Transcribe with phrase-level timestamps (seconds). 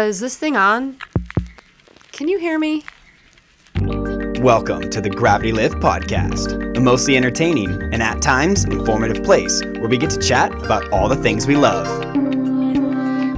[0.00, 0.96] Uh, is this thing on?
[2.12, 2.84] Can you hear me?
[4.40, 9.88] Welcome to the Gravity Lift Podcast, a mostly entertaining and at times informative place where
[9.88, 11.86] we get to chat about all the things we love.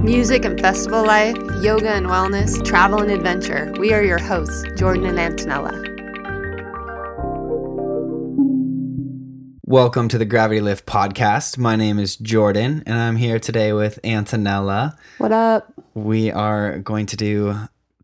[0.01, 3.69] Music and festival life, yoga and wellness, travel and adventure.
[3.77, 5.93] We are your hosts, Jordan and Antonella.
[9.65, 11.57] Welcome to the Gravity Lift Podcast.
[11.57, 14.95] My name is Jordan, and I'm here today with Antonella.
[15.17, 15.72] What up?
[15.93, 17.55] We are going to do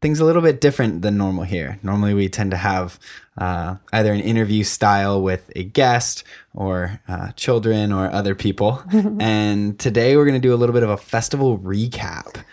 [0.02, 1.80] things a little bit different than normal here.
[1.84, 3.00] Normally, we tend to have
[3.38, 8.84] uh, either an interview style with a guest or uh, children or other people.
[9.20, 12.44] and today, we're going to do a little bit of a festival recap.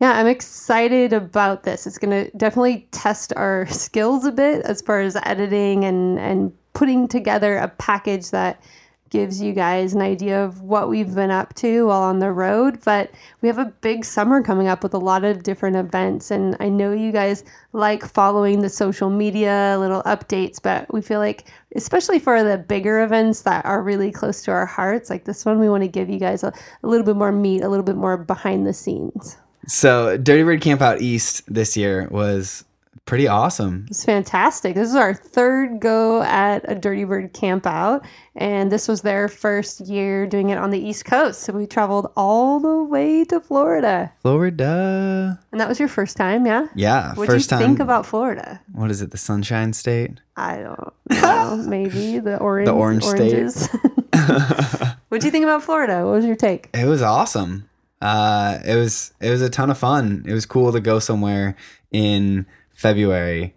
[0.00, 1.86] Yeah, I'm excited about this.
[1.86, 6.52] It's going to definitely test our skills a bit as far as editing and, and
[6.72, 8.62] putting together a package that
[9.10, 12.80] gives you guys an idea of what we've been up to while on the road.
[12.84, 13.10] But
[13.42, 16.30] we have a big summer coming up with a lot of different events.
[16.30, 21.18] And I know you guys like following the social media, little updates, but we feel
[21.18, 25.44] like, especially for the bigger events that are really close to our hearts, like this
[25.44, 26.52] one, we want to give you guys a,
[26.82, 29.36] a little bit more meat, a little bit more behind the scenes.
[29.66, 32.64] So, Dirty Bird Camp Out East this year was
[33.06, 33.86] pretty awesome.
[33.88, 34.74] It's fantastic.
[34.74, 38.04] This is our third go at a Dirty Bird camp out,
[38.36, 41.40] and this was their first year doing it on the East Coast.
[41.40, 44.12] So we traveled all the way to Florida.
[44.22, 45.38] Florida.
[45.52, 46.66] And that was your first time, yeah?
[46.74, 47.58] Yeah, What do you time.
[47.60, 48.60] think about Florida?
[48.72, 49.10] what is it?
[49.10, 50.20] The Sunshine State.
[50.36, 50.78] I don't
[51.10, 51.56] know.
[51.68, 52.66] Maybe the orange.
[52.66, 53.34] The orange state.
[53.34, 53.68] oranges.
[55.08, 56.04] what do you think about Florida?
[56.04, 56.70] What was your take?
[56.74, 57.68] It was awesome.
[58.00, 60.24] Uh, it was it was a ton of fun.
[60.26, 61.54] It was cool to go somewhere
[61.92, 62.46] in
[62.80, 63.54] February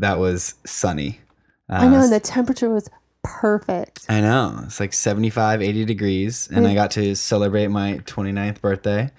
[0.00, 1.18] that was sunny.
[1.70, 2.90] Uh, I know, and the temperature was
[3.22, 4.04] perfect.
[4.06, 4.60] I know.
[4.64, 6.46] It's like 75, 80 degrees.
[6.52, 9.10] And I got to celebrate my 29th birthday.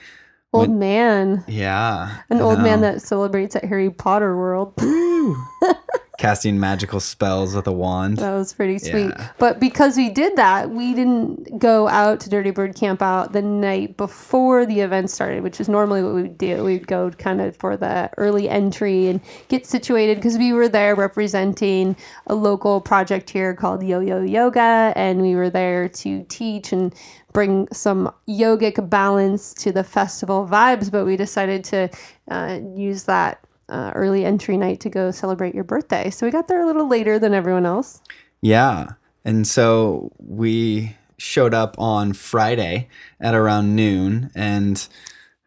[0.53, 1.43] Old When- man.
[1.47, 2.17] Yeah.
[2.29, 4.73] An old man that celebrates at Harry Potter World.
[6.21, 8.17] casting magical spells with a wand.
[8.17, 9.09] That was pretty sweet.
[9.09, 9.31] Yeah.
[9.39, 13.41] But because we did that, we didn't go out to Dirty Bird Camp Out the
[13.41, 16.63] night before the event started, which is normally what we would do.
[16.63, 20.93] We'd go kind of for the early entry and get situated because we were there
[20.93, 21.95] representing
[22.27, 26.93] a local project here called Yo Yo Yoga, and we were there to teach and
[27.33, 30.91] bring some yogic balance to the festival vibes.
[30.91, 31.89] But we decided to
[32.29, 33.43] uh, use that.
[33.71, 36.09] Uh, early entry night to go celebrate your birthday.
[36.09, 38.01] So we got there a little later than everyone else.
[38.41, 38.87] Yeah.
[39.23, 42.89] And so we showed up on Friday
[43.19, 44.75] at around noon and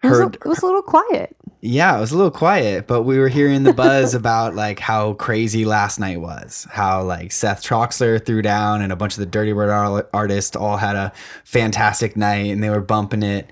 [0.02, 1.36] It was, a, heard it was a little quiet.
[1.60, 5.14] Yeah, it was a little quiet, but we were hearing the buzz about like how
[5.14, 6.66] crazy last night was.
[6.70, 10.76] How like Seth Troxler threw down and a bunch of the Dirty Bird artists all
[10.76, 11.12] had a
[11.44, 13.50] fantastic night and they were bumping it.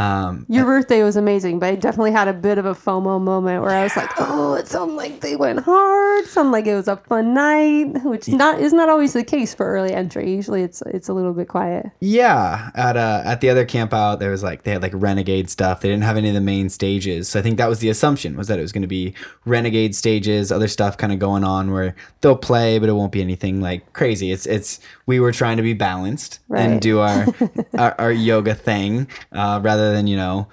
[0.00, 3.62] Um, Your birthday was amazing, but I definitely had a bit of a FOMO moment
[3.62, 6.24] where I was like, "Oh, it sounded like they went hard.
[6.24, 9.66] Sounded like it was a fun night," which not is not always the case for
[9.66, 10.30] early entry.
[10.32, 11.90] Usually, it's it's a little bit quiet.
[12.00, 15.50] yeah, at uh, at the other camp out, there was like they had like renegade
[15.50, 15.82] stuff.
[15.82, 18.38] They didn't have any of the main stages, so I think that was the assumption
[18.38, 19.12] was that it was going to be
[19.44, 23.20] renegade stages, other stuff kind of going on where they'll play, but it won't be
[23.20, 24.32] anything like crazy.
[24.32, 27.26] It's it's we were trying to be balanced and do our,
[27.78, 30.48] our our yoga thing uh, rather than you know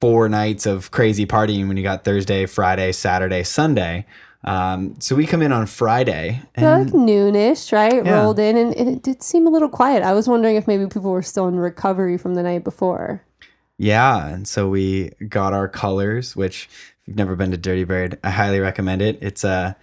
[0.00, 4.04] four nights of crazy partying when you got Thursday, Friday, Saturday, Sunday.
[4.44, 8.04] Um, so we come in on Friday and like noonish, right?
[8.04, 8.22] Yeah.
[8.22, 10.02] Rolled in, and, and it did seem a little quiet.
[10.02, 13.24] I was wondering if maybe people were still in recovery from the night before.
[13.78, 16.68] Yeah, and so we got our colors, which
[17.02, 19.18] if you've never been to Dirty Bird, I highly recommend it.
[19.22, 19.76] It's a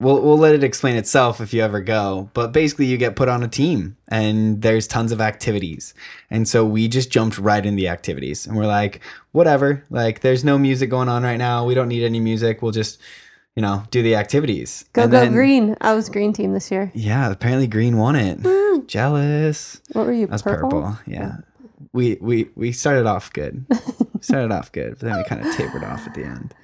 [0.00, 3.28] we'll we'll let it explain itself if you ever go, but basically you get put
[3.28, 5.94] on a team and there's tons of activities.
[6.30, 9.00] And so we just jumped right in the activities and we're like,
[9.32, 11.64] whatever, like there's no music going on right now.
[11.64, 12.62] We don't need any music.
[12.62, 13.00] We'll just,
[13.54, 14.84] you know, do the activities.
[14.92, 15.76] Go And go then- green!
[15.80, 16.90] I was green team this year.
[16.94, 18.40] Yeah, apparently green won it.
[18.88, 19.80] Jealous.
[19.92, 20.26] What were you?
[20.26, 20.68] That's purple?
[20.70, 20.98] purple.
[21.06, 21.36] Yeah.
[21.92, 23.64] We we we started off good.
[23.68, 23.76] we
[24.20, 26.54] started off good, but then we kind of tapered off at the end.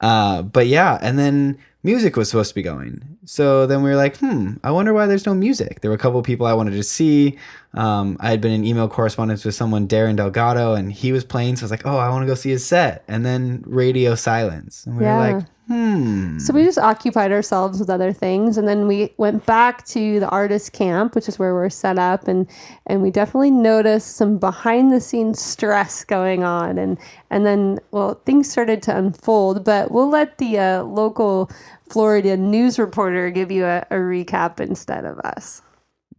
[0.00, 3.11] Uh, but yeah, and then music was supposed to be going.
[3.24, 5.80] So then we were like, hmm, I wonder why there's no music.
[5.80, 7.38] There were a couple of people I wanted to see.
[7.74, 11.56] Um, I had been in email correspondence with someone, Darren Delgado, and he was playing.
[11.56, 13.04] So I was like, oh, I want to go see his set.
[13.06, 14.84] And then radio silence.
[14.86, 15.14] And we Yeah.
[15.14, 16.38] were like, hmm.
[16.38, 20.28] So we just occupied ourselves with other things, and then we went back to the
[20.28, 22.46] artist camp, which is where we're set up, and
[22.88, 26.98] and we definitely noticed some behind the scenes stress going on, and
[27.30, 29.64] and then well things started to unfold.
[29.64, 31.48] But we'll let the uh, local
[31.92, 35.60] Florida news reporter give you a, a recap instead of us.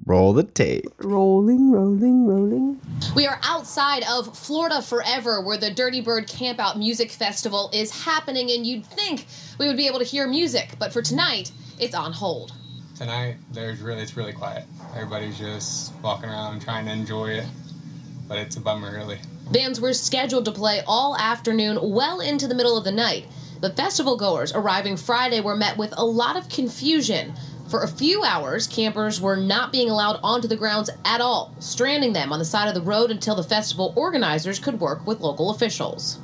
[0.05, 0.85] Roll the tape.
[0.99, 2.79] Rolling, rolling, rolling.
[3.15, 8.51] We are outside of Florida Forever, where the Dirty Bird Campout Music Festival is happening,
[8.51, 9.25] and you'd think
[9.57, 12.53] we would be able to hear music, but for tonight, it's on hold.
[12.95, 14.65] Tonight, there's really it's really quiet.
[14.93, 17.47] Everybody's just walking around trying to enjoy it,
[18.27, 19.17] but it's a bummer, really.
[19.51, 23.25] Bands were scheduled to play all afternoon, well into the middle of the night.
[23.63, 27.33] But festival goers arriving Friday were met with a lot of confusion.
[27.69, 32.11] For a few hours, campers were not being allowed onto the grounds at all, stranding
[32.11, 35.49] them on the side of the road until the festival organizers could work with local
[35.49, 36.19] officials.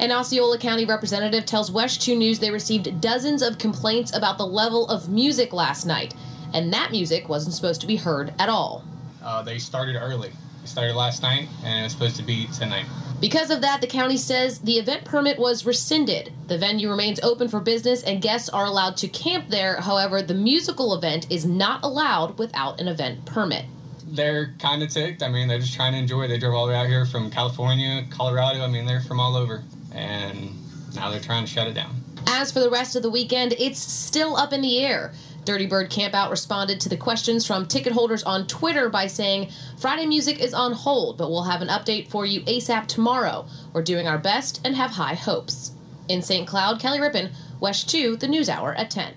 [0.00, 4.44] An Osceola County representative tells WESH 2 News they received dozens of complaints about the
[4.44, 6.14] level of music last night,
[6.52, 8.82] and that music wasn't supposed to be heard at all.
[9.22, 10.32] Uh, they started early.
[10.62, 12.86] They started last night, and it was supposed to be tonight.
[13.22, 16.32] Because of that, the county says the event permit was rescinded.
[16.48, 19.80] The venue remains open for business and guests are allowed to camp there.
[19.80, 23.66] However, the musical event is not allowed without an event permit.
[24.04, 25.22] They're kind of ticked.
[25.22, 26.26] I mean, they're just trying to enjoy.
[26.26, 28.60] They drove all the way out here from California, Colorado.
[28.60, 29.62] I mean, they're from all over.
[29.94, 30.50] And
[30.96, 31.94] now they're trying to shut it down.
[32.26, 35.12] As for the rest of the weekend, it's still up in the air.
[35.44, 40.06] Dirty Bird Campout responded to the questions from ticket holders on Twitter by saying, Friday
[40.06, 43.46] music is on hold, but we'll have an update for you ASAP tomorrow.
[43.72, 45.72] We're doing our best and have high hopes.
[46.08, 46.46] In St.
[46.46, 49.14] Cloud, Kelly Rippin, WESH 2, the news hour at 10.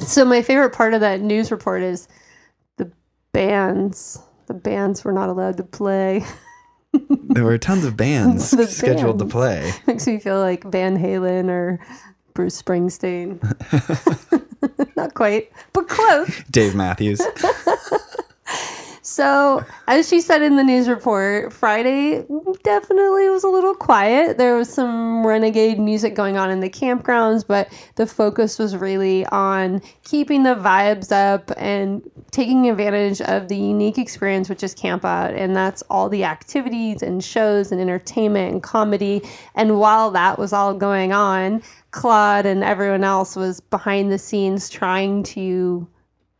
[0.00, 2.06] So my favorite part of that news report is
[2.76, 2.90] the
[3.32, 4.20] bands.
[4.46, 6.24] The bands were not allowed to play.
[7.28, 9.32] There were tons of bands The scheduled to bands.
[9.32, 9.72] play.
[9.86, 11.80] Makes me feel like Van Halen or
[12.36, 13.40] Bruce Springsteen.
[14.96, 16.42] not quite, but close.
[16.50, 17.20] Dave Matthews.
[19.16, 22.26] So, as she said in the news report, Friday
[22.64, 24.36] definitely was a little quiet.
[24.36, 29.24] There was some renegade music going on in the campgrounds, but the focus was really
[29.26, 32.02] on keeping the vibes up and
[32.32, 35.34] taking advantage of the unique experience, which is Camp Out.
[35.34, 39.22] And that's all the activities and shows and entertainment and comedy.
[39.54, 41.62] And while that was all going on,
[41.96, 45.88] Claude and everyone else was behind the scenes trying to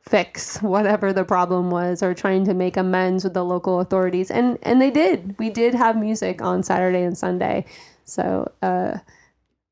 [0.03, 4.31] fix whatever the problem was or trying to make amends with the local authorities.
[4.31, 5.35] And and they did.
[5.39, 7.65] We did have music on saturday and sunday.
[8.05, 8.99] So uh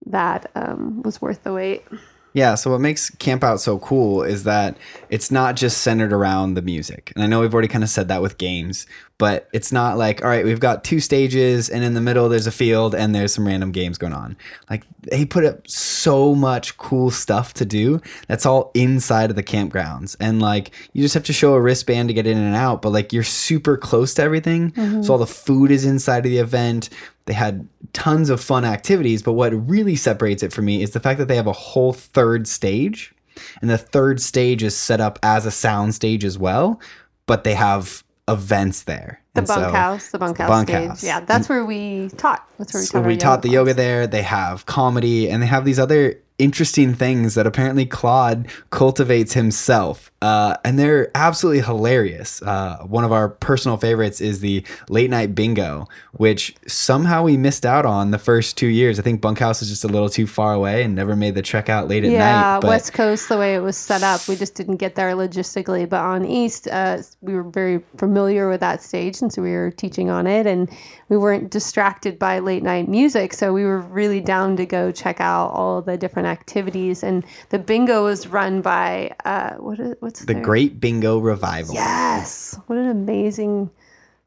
[0.07, 1.85] that um was worth the wait.
[2.33, 4.77] Yeah, so what makes Camp Out so cool is that
[5.09, 7.13] it's not just centered around the music.
[7.15, 10.22] And I know we've already kind of said that with games, but it's not like,
[10.22, 13.32] all right, we've got two stages and in the middle there's a field and there's
[13.32, 14.37] some random games going on.
[14.69, 19.43] Like they put up so much cool stuff to do that's all inside of the
[19.43, 20.16] campgrounds.
[20.19, 22.90] And like you just have to show a wristband to get in and out, but
[22.90, 24.72] like you're super close to everything.
[24.72, 25.02] Mm-hmm.
[25.02, 26.90] So all the food is inside of the event.
[27.26, 31.00] They had tons of fun activities, but what really separates it for me is the
[31.00, 33.14] fact that they have a whole third stage.
[33.61, 36.81] And the third stage is set up as a sound stage as well,
[37.26, 39.21] but they have events there.
[39.35, 40.99] the And so- bunkhouse the bunkhouse bunkhouse.
[40.99, 43.49] stage yeah that's where we taught that's where we so taught, we our taught the
[43.49, 43.55] class.
[43.55, 44.06] yoga there.
[44.06, 50.11] They have comedy and they have these other interesting things that apparently Claude cultivates himself.
[50.21, 52.43] Uh, and they're absolutely hilarious.
[52.43, 57.67] Uh, one of our personal favorites is the late night bingo, which somehow we missed
[57.67, 58.99] out on the first two years.
[58.99, 61.69] I think Bunkhouse is just a little too far away and never made the trek
[61.69, 62.61] out late at yeah night.
[62.61, 65.88] But west coast the way it was set up we just didn't get there logistically
[65.88, 70.11] but on east uh, we were very familiar with that stage since we were teaching
[70.11, 70.71] on it and
[71.09, 75.21] we weren't distracted by late night music so we were really down to go check
[75.21, 80.21] out all the different activities and the bingo was run by uh, what is, what's
[80.21, 81.75] the their- Great Bingo Revival.
[81.75, 83.71] yes what an amazing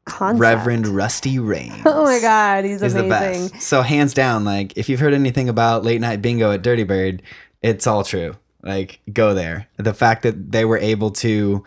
[0.04, 1.72] concept Reverend Rusty Rain.
[1.86, 3.60] oh my god he's the amazing best.
[3.62, 7.22] So hands down, like if you've heard anything about late night bingo at Dirty Bird,
[7.62, 8.34] it's all true.
[8.62, 9.68] Like go there.
[9.76, 11.62] The fact that they were able to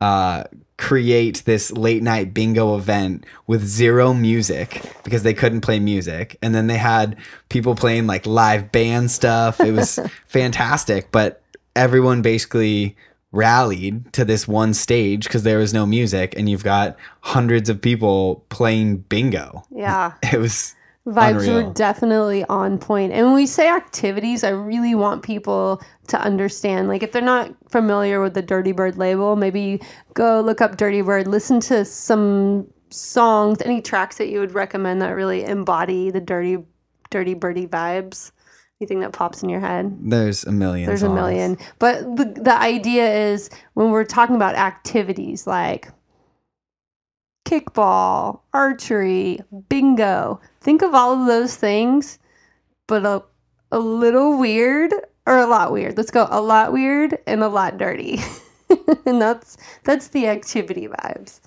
[0.00, 0.44] uh,
[0.78, 6.54] create this late night bingo event with zero music because they couldn't play music, and
[6.54, 7.16] then they had
[7.48, 9.60] people playing like live band stuff.
[9.60, 11.42] It was fantastic, but
[11.74, 12.96] everyone basically
[13.32, 17.82] rallied to this one stage because there was no music and you've got hundreds of
[17.82, 19.64] people playing bingo.
[19.70, 20.12] Yeah.
[20.32, 20.75] It was
[21.06, 21.54] vibes Unreal.
[21.54, 23.12] were definitely on point.
[23.12, 27.54] And when we say activities i really want people to understand like if they're not
[27.68, 29.80] familiar with the dirty bird label maybe
[30.14, 35.02] go look up dirty bird listen to some songs any tracks that you would recommend
[35.02, 36.58] that really embody the dirty
[37.10, 38.32] dirty birdie vibes.
[38.80, 39.96] Anything that pops in your head?
[40.00, 41.56] There's a million there's a million.
[41.78, 45.88] But the, the idea is when we're talking about activities like
[47.46, 52.18] kickball archery bingo think of all of those things
[52.86, 53.22] but a,
[53.72, 54.92] a little weird
[55.26, 58.20] or a lot weird let's go a lot weird and a lot dirty
[59.06, 61.40] and that's that's the activity vibes.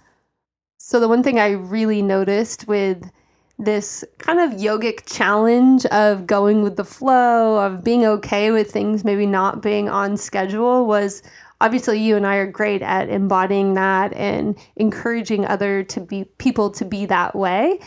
[0.78, 3.10] So the one thing I really noticed with
[3.58, 9.04] this kind of yogic challenge of going with the flow, of being okay with things
[9.04, 11.22] maybe not being on schedule was
[11.60, 16.72] obviously you and I are great at embodying that and encouraging other to be people
[16.72, 17.80] to be that way.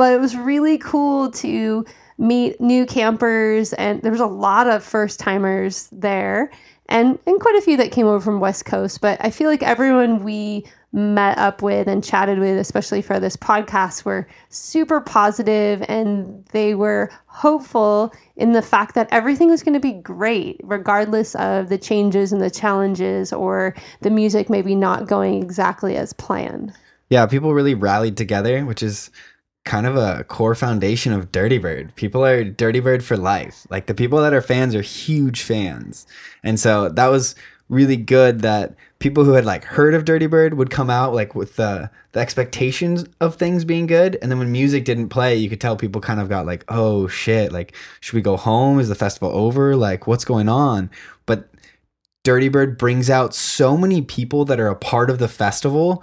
[0.00, 1.84] But it was really cool to
[2.16, 6.50] meet new campers and there was a lot of first timers there
[6.88, 9.62] and and quite a few that came over from West Coast, but I feel like
[9.62, 10.64] everyone we
[10.94, 16.74] met up with and chatted with, especially for this podcast, were super positive and they
[16.74, 21.76] were hopeful in the fact that everything was going to be great, regardless of the
[21.76, 26.72] changes and the challenges or the music maybe not going exactly as planned.
[27.10, 29.10] Yeah, people really rallied together, which is
[29.64, 31.94] kind of a core foundation of Dirty Bird.
[31.94, 33.66] People are Dirty Bird for life.
[33.70, 36.06] Like the people that are fans are huge fans.
[36.42, 37.34] And so that was
[37.68, 41.34] really good that people who had like heard of Dirty Bird would come out like
[41.34, 45.48] with the the expectations of things being good and then when music didn't play you
[45.48, 48.88] could tell people kind of got like oh shit like should we go home is
[48.88, 50.90] the festival over like what's going on
[51.26, 51.48] but
[52.24, 56.02] Dirty Bird brings out so many people that are a part of the festival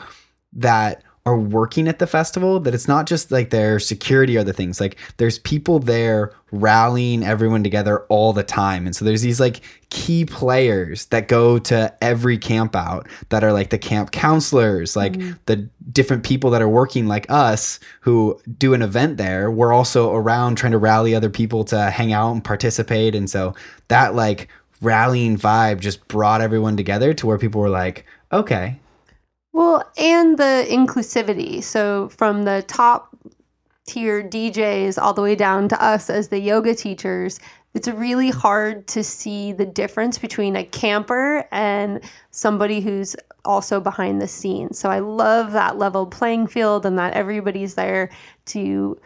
[0.53, 4.53] that are working at the festival that it's not just like their security or the
[4.53, 4.79] things.
[4.79, 8.85] Like there's people there rallying everyone together all the time.
[8.85, 13.51] And so there's these like key players that go to every camp out that are
[13.51, 15.33] like the camp counselors like mm-hmm.
[15.47, 19.51] the different people that are working like us who do an event there.
[19.51, 23.15] We're also around trying to rally other people to hang out and participate.
[23.15, 23.53] And so
[23.89, 24.47] that like
[24.79, 28.79] rallying vibe just brought everyone together to where people were like okay
[29.57, 31.63] well, and the inclusivity.
[31.63, 33.09] So from the top
[33.87, 37.39] tier DJs all the way down to us as the yoga teachers,
[37.73, 44.21] it's really hard to see the difference between a camper and somebody who's also behind
[44.21, 44.77] the scenes.
[44.77, 48.11] So I love that level playing field and that everybody's there
[48.47, 48.99] to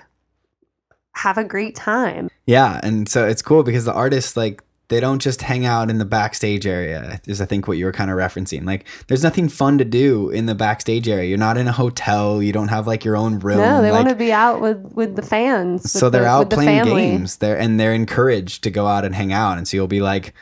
[1.13, 2.29] have a great time.
[2.45, 5.97] Yeah, and so it's cool because the artists like they don't just hang out in
[5.97, 8.65] the backstage area is i think what you were kind of referencing.
[8.65, 11.29] Like there's nothing fun to do in the backstage area.
[11.29, 12.43] You're not in a hotel.
[12.43, 13.57] You don't have like your own room.
[13.57, 16.27] No they like, want to be out with with the fans with so they're the,
[16.27, 17.37] out playing the games.
[17.37, 19.57] They're and they're encouraged to go out and hang out.
[19.57, 20.33] And so you'll be like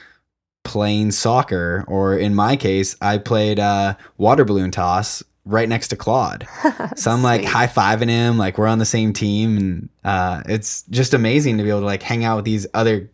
[0.63, 1.85] playing soccer.
[1.87, 6.47] Or in my case i played uh, water balloon toss right next to Claude.
[6.95, 10.83] So I'm like high fiving him, like we're on the same team, and uh, it's
[10.89, 13.09] just amazing to be able to like hang out with these other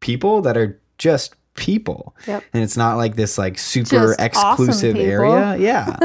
[0.00, 2.14] people that are just people.
[2.26, 2.44] Yep.
[2.52, 5.56] And it's not like this like super just exclusive awesome area.
[5.58, 5.96] Yeah.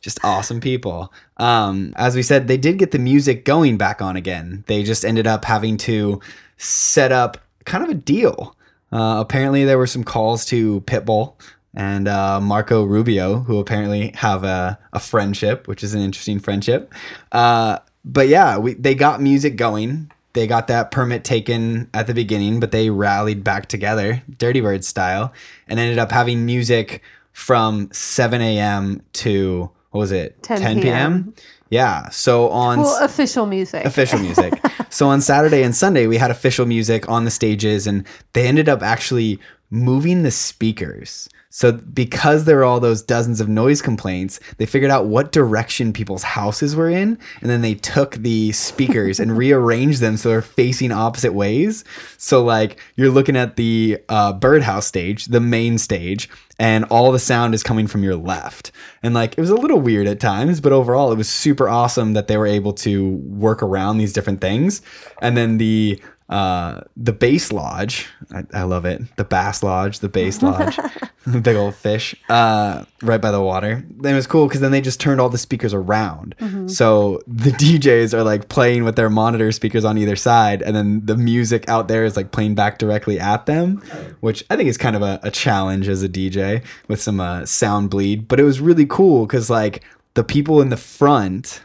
[0.00, 1.12] just awesome people.
[1.36, 4.64] Um, as we said, they did get the music going back on again.
[4.68, 6.20] They just ended up having to
[6.56, 8.56] set up kind of a deal.
[8.92, 11.34] Uh, apparently, there were some calls to Pitbull
[11.74, 16.94] and uh, Marco Rubio, who apparently have a, a friendship, which is an interesting friendship.
[17.32, 22.14] Uh, but yeah, we, they got music going they got that permit taken at the
[22.14, 25.32] beginning, but they rallied back together, Dirty Bird style,
[25.66, 29.02] and ended up having music from 7 a.m.
[29.14, 31.34] to what was it 10, 10 p.m.
[31.70, 34.52] yeah so on well official music official music
[34.90, 38.68] so on saturday and sunday we had official music on the stages and they ended
[38.68, 39.38] up actually
[39.70, 44.90] moving the speakers so because there were all those dozens of noise complaints, they figured
[44.90, 50.00] out what direction people's houses were in, and then they took the speakers and rearranged
[50.00, 51.84] them so they're facing opposite ways.
[52.18, 57.20] So like you're looking at the uh, birdhouse stage, the main stage, and all the
[57.20, 58.72] sound is coming from your left.
[59.04, 62.14] And like it was a little weird at times, but overall it was super awesome
[62.14, 64.82] that they were able to work around these different things.
[65.22, 68.08] And then the uh, the Bass Lodge.
[68.32, 69.02] I, I, love it.
[69.16, 70.78] The Bass Lodge, the Bass Lodge,
[71.42, 73.84] big old fish, uh, right by the water.
[73.98, 76.34] And it was cool because then they just turned all the speakers around.
[76.40, 76.68] Mm-hmm.
[76.68, 81.04] So the DJs are like playing with their monitor speakers on either side, and then
[81.04, 83.82] the music out there is like playing back directly at them,
[84.20, 87.44] which I think is kind of a, a challenge as a DJ with some uh,
[87.44, 88.28] sound bleed.
[88.28, 91.60] But it was really cool because like the people in the front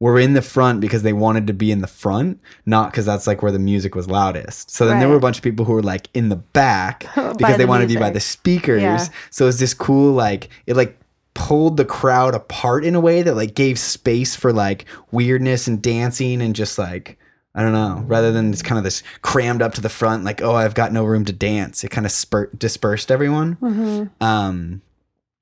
[0.00, 3.26] were in the front because they wanted to be in the front, not because that's
[3.26, 4.70] like where the music was loudest.
[4.70, 5.00] So then right.
[5.00, 7.84] there were a bunch of people who were like in the back because they wanted
[7.84, 7.98] music.
[7.98, 8.82] to be by the speakers.
[8.82, 9.06] Yeah.
[9.30, 10.98] So it's this cool like it like
[11.34, 15.80] pulled the crowd apart in a way that like gave space for like weirdness and
[15.80, 17.18] dancing and just like
[17.54, 20.40] I don't know, rather than this kind of this crammed up to the front, like,
[20.40, 21.82] oh, I've got no room to dance.
[21.82, 23.56] It kind of spurt dispersed everyone.
[23.56, 24.24] Mm-hmm.
[24.24, 24.82] Um,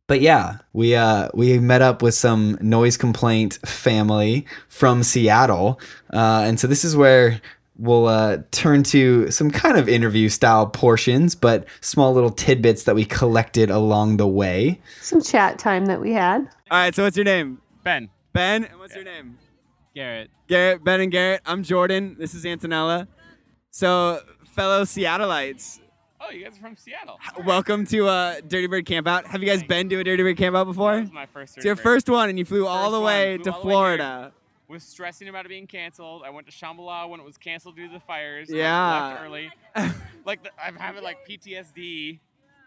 [0.08, 5.78] but yeah, we uh, we met up with some noise complaint family from Seattle,
[6.12, 7.40] uh, and so this is where
[7.78, 12.94] we'll uh, turn to some kind of interview style portions, but small little tidbits that
[12.94, 14.80] we collected along the way.
[15.00, 16.40] Some chat time that we had.
[16.70, 17.60] All right, so what's your name?
[17.84, 18.08] Ben.
[18.32, 18.64] Ben.
[18.64, 19.38] And what's your name?
[19.94, 20.30] Garrett.
[20.48, 20.84] Garrett.
[20.84, 21.42] Ben and Garrett.
[21.46, 22.16] I'm Jordan.
[22.18, 23.06] This is Antonella.
[23.70, 24.20] So,
[24.54, 25.80] fellow Seattleites,
[26.28, 27.18] Oh, you guys are from Seattle.
[27.46, 29.24] welcome to uh, Dirty Bird Campout.
[29.24, 30.96] Have you guys been to a Dirty Bird Campout before?
[30.96, 31.56] That was my first.
[31.56, 33.66] It's your first one, and you flew all First the way Flew to all the
[33.66, 33.72] way here.
[33.72, 34.32] Florida.
[34.68, 36.24] Was stressing about it being canceled.
[36.26, 38.50] I went to Shambhala when it was canceled due to the fires.
[38.50, 39.08] Yeah.
[39.08, 39.50] Left early.
[40.26, 42.18] like the, I'm having like PTSD,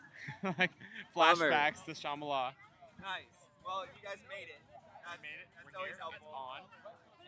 [0.43, 0.71] like
[1.13, 1.51] Bummer.
[1.51, 2.53] flashbacks to Shambhala.
[2.99, 3.29] Nice.
[3.63, 4.61] Well, you guys made it.
[5.05, 5.47] I made it.
[5.63, 6.33] That's always helpful.
[6.33, 6.61] on.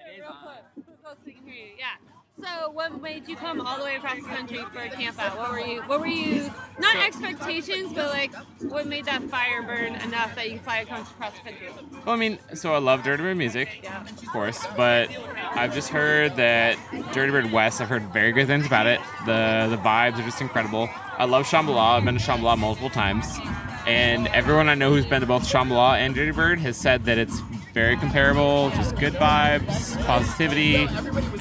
[0.09, 0.33] It is on.
[0.41, 0.95] Close.
[1.03, 1.73] Close so we can hear you.
[1.77, 2.22] Yeah.
[2.41, 5.37] So, what made you come all the way across the country for a camp out?
[5.37, 5.81] What were you?
[5.83, 6.51] What were you?
[6.79, 11.33] Not expectations, but like, what made that fire burn enough that you fly across across
[11.33, 11.69] the country?
[12.03, 15.09] Well, I mean, so I love Dirty Bird music, of course, but
[15.51, 16.77] I've just heard that
[17.13, 17.81] Dirty Bird West.
[17.81, 18.99] I've heard very good things about it.
[19.27, 20.89] The the vibes are just incredible.
[21.17, 21.97] I love Shambhala.
[21.97, 23.37] I've been to Shambhala multiple times,
[23.85, 27.19] and everyone I know who's been to both Shambhala and Dirty Bird has said that
[27.19, 27.41] it's
[27.73, 28.69] very comparable.
[28.71, 30.87] Just good vibes, positivity,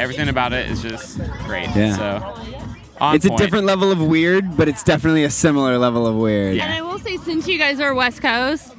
[0.01, 1.69] everything about it is just great.
[1.77, 1.97] Yeah.
[1.97, 2.59] So.
[3.01, 6.57] On It's a different level of weird, but it's definitely a similar level of weird.
[6.57, 6.65] Yeah.
[6.65, 8.75] And I will say, since you guys are West Coast,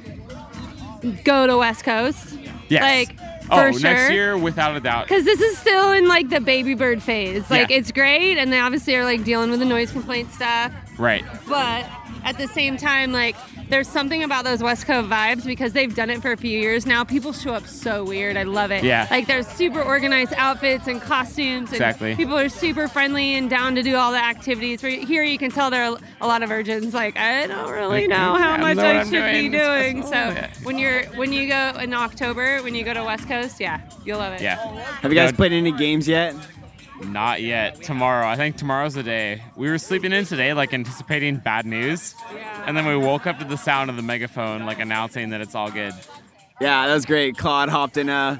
[1.24, 2.38] go to West Coast.
[2.68, 2.82] Yes.
[2.82, 3.18] Like,
[3.50, 5.08] oh, for next year, without a doubt.
[5.08, 7.50] Because this is still in like the baby bird phase.
[7.50, 7.76] Like Yeah.
[7.76, 10.72] it's great, and they obviously are like dealing with the noise complaint stuff.
[10.98, 11.24] Right.
[11.46, 11.84] But
[12.24, 13.36] at the same time, like
[13.68, 16.86] there's something about those West Coast vibes because they've done it for a few years
[16.86, 17.04] now.
[17.04, 18.36] People show up so weird.
[18.36, 18.82] I love it.
[18.84, 19.06] Yeah.
[19.10, 21.68] Like there's super organized outfits and costumes.
[21.68, 22.14] And Exactly.
[22.16, 24.82] People are super friendly and down to do all the activities.
[24.82, 26.94] Where Here you can tell there are a lot of virgins.
[26.94, 30.00] Like I don't really Like, know how don't much know I I'm should be doing.
[30.00, 30.02] doing.
[30.02, 30.64] So oh, possible.
[30.66, 34.18] when you're when you go in October, when you go to West Coast, yeah, you'll
[34.18, 34.40] love it.
[34.40, 34.56] Yeah.
[35.02, 36.34] Have you guys played any games yet?
[37.12, 37.82] Not yet.
[37.82, 38.26] Tomorrow.
[38.26, 39.42] I think tomorrow's the day.
[39.56, 42.14] We were sleeping in today, like anticipating bad news.
[42.66, 45.54] And then we woke up to the sound of the megaphone, like announcing that it's
[45.54, 45.94] all good.
[46.60, 47.36] Yeah, that was great.
[47.36, 48.08] Claude hopped in.
[48.08, 48.38] Uh,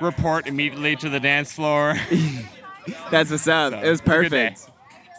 [0.00, 1.94] Report immediately to the dance floor.
[3.10, 3.72] that's what's up.
[3.72, 4.48] So, it was it's a good day.
[4.50, 4.70] perfect.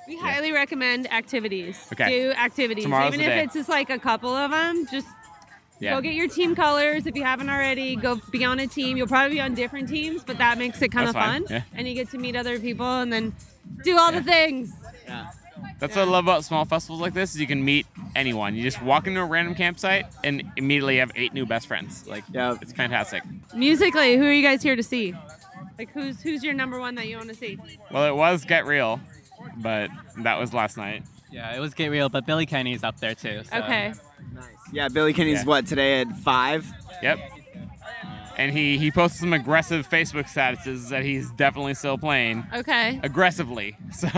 [0.08, 1.88] We highly recommend activities.
[1.93, 2.10] Okay.
[2.10, 2.84] Do activities.
[2.84, 3.43] Tomorrow's Even the if day.
[3.43, 5.08] it's just like a couple of them, just
[5.79, 5.95] Yeah.
[5.95, 7.95] go get your team colors if you haven't already.
[7.95, 8.95] Go be on a team.
[8.97, 11.45] You'll probably be on different teams, but that makes it kind of fun.
[11.49, 11.63] yeah.
[11.73, 13.33] And you get to meet other people and then
[13.83, 14.71] do all the things.
[15.07, 15.27] Yeah.
[15.79, 17.85] That's what I love about small festivals like this is you can meet
[18.15, 18.55] anyone.
[18.55, 22.05] You just walk into a random campsite and immediately have eight new best friends.
[22.07, 22.57] Like Yeah.
[22.61, 23.23] it's fantastic.
[23.53, 25.13] Musically, who are you guys here to see?
[25.77, 27.57] Like who's who's your number one that you want to see?
[27.91, 28.99] Well, it was Get Real,
[29.57, 31.03] but that was last night.
[31.31, 33.41] Yeah, it was Get Real, but Billy Kenny's up there too.
[33.49, 33.93] so- Okay.
[34.71, 35.45] Yeah, Billy Kenny's Yeah.
[35.45, 36.65] what today at five?
[37.01, 37.19] Yep.
[38.38, 42.99] And he he posted some aggressive Facebook statuses that he's definitely still playing Okay.
[43.04, 43.78] aggressively.
[43.93, 44.10] So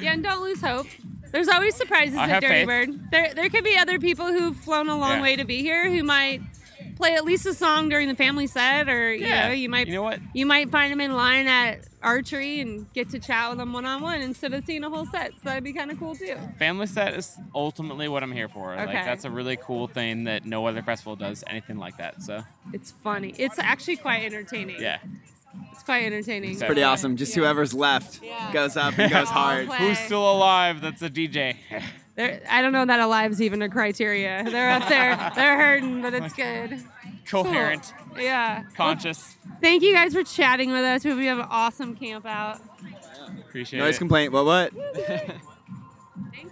[0.00, 0.86] Yeah, and don't lose hope.
[1.32, 2.66] There's always surprises I at Dirty faith.
[2.66, 3.10] Bird.
[3.10, 5.22] There, there could be other people who've flown a long Yeah.
[5.22, 6.40] way to be here who might
[7.02, 9.48] play at least a song during the family set, or you Yeah.
[9.48, 10.20] know, you might You know what?
[10.34, 13.84] you might find them in line at archery and get to chat with them one
[13.86, 15.32] on one instead of seeing a whole set.
[15.34, 16.36] So that'd be kind of cool too.
[16.58, 18.74] family set is ultimately what I'm here for.
[18.74, 18.86] Okay.
[18.86, 22.22] Like that's a really cool thing that no other festival does anything like that.
[22.22, 23.34] So It's funny.
[23.36, 24.80] It's actually quite entertaining.
[24.80, 24.98] yeah.
[25.72, 26.52] it's quite entertaining.
[26.52, 27.16] It's Pretty awesome.
[27.16, 28.50] Just whoever's left Yeah.
[28.52, 29.66] goes up and goes hard.
[29.68, 30.80] Who's still alive?
[30.80, 31.56] That's a DJ.
[32.14, 34.44] They're, I don't know that alive's even a criteria.
[34.44, 35.16] They're up there.
[35.34, 36.82] They're hurting, but it's good.
[37.26, 38.22] Coherent, Cool.
[38.22, 38.64] Yeah.
[38.76, 39.36] conscious.
[39.62, 41.04] Thank you guys for chatting with us.
[41.04, 42.60] We hope you have an awesome camp out.
[43.48, 43.82] Appreciate it.
[43.82, 43.98] Noise it.
[43.98, 44.32] complaint.
[44.32, 44.44] What?
[44.44, 44.72] What?
[44.96, 45.38] Thank
[46.42, 46.50] you.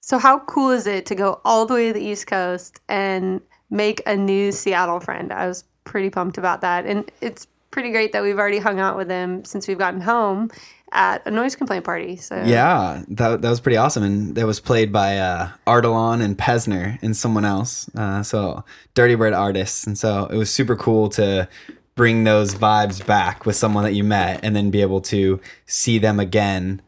[0.00, 3.40] So, how cool is it to go all the way to the East Coast and
[3.70, 5.32] make a new Seattle friend?
[5.32, 6.86] I was pretty pumped about that.
[6.86, 10.50] And it's pretty great that we've already hung out with him since we've gotten home
[10.92, 12.16] at a noise complaint party.
[12.16, 14.02] So, Yeah, that, that was pretty awesome.
[14.02, 17.88] And that was played by uh, Ardalan and Pezner and someone else.
[17.94, 19.86] Uh, so, Dirty Bird artists.
[19.86, 21.48] And so it was super cool to
[21.94, 25.98] bring those vibes back with someone that you met and then be able to see
[25.98, 26.80] them again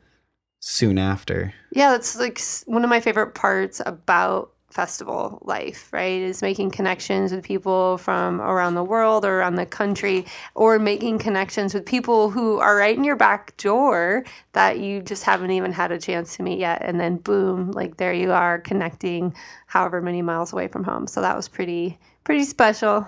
[0.60, 1.52] soon after.
[1.72, 6.22] Yeah, that's like one of my favorite parts about festival life, right?
[6.22, 11.18] Is making connections with people from around the world or around the country, or making
[11.18, 15.72] connections with people who are right in your back door that you just haven't even
[15.72, 16.82] had a chance to meet yet.
[16.82, 19.34] And then boom, like there you are connecting
[19.66, 21.06] however many miles away from home.
[21.06, 23.06] So that was pretty, pretty special.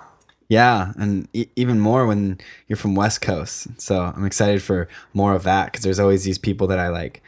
[0.48, 3.68] Yeah, and e- even more when you're from West Coast.
[3.80, 7.22] So I'm excited for more of that because there's always these people that I like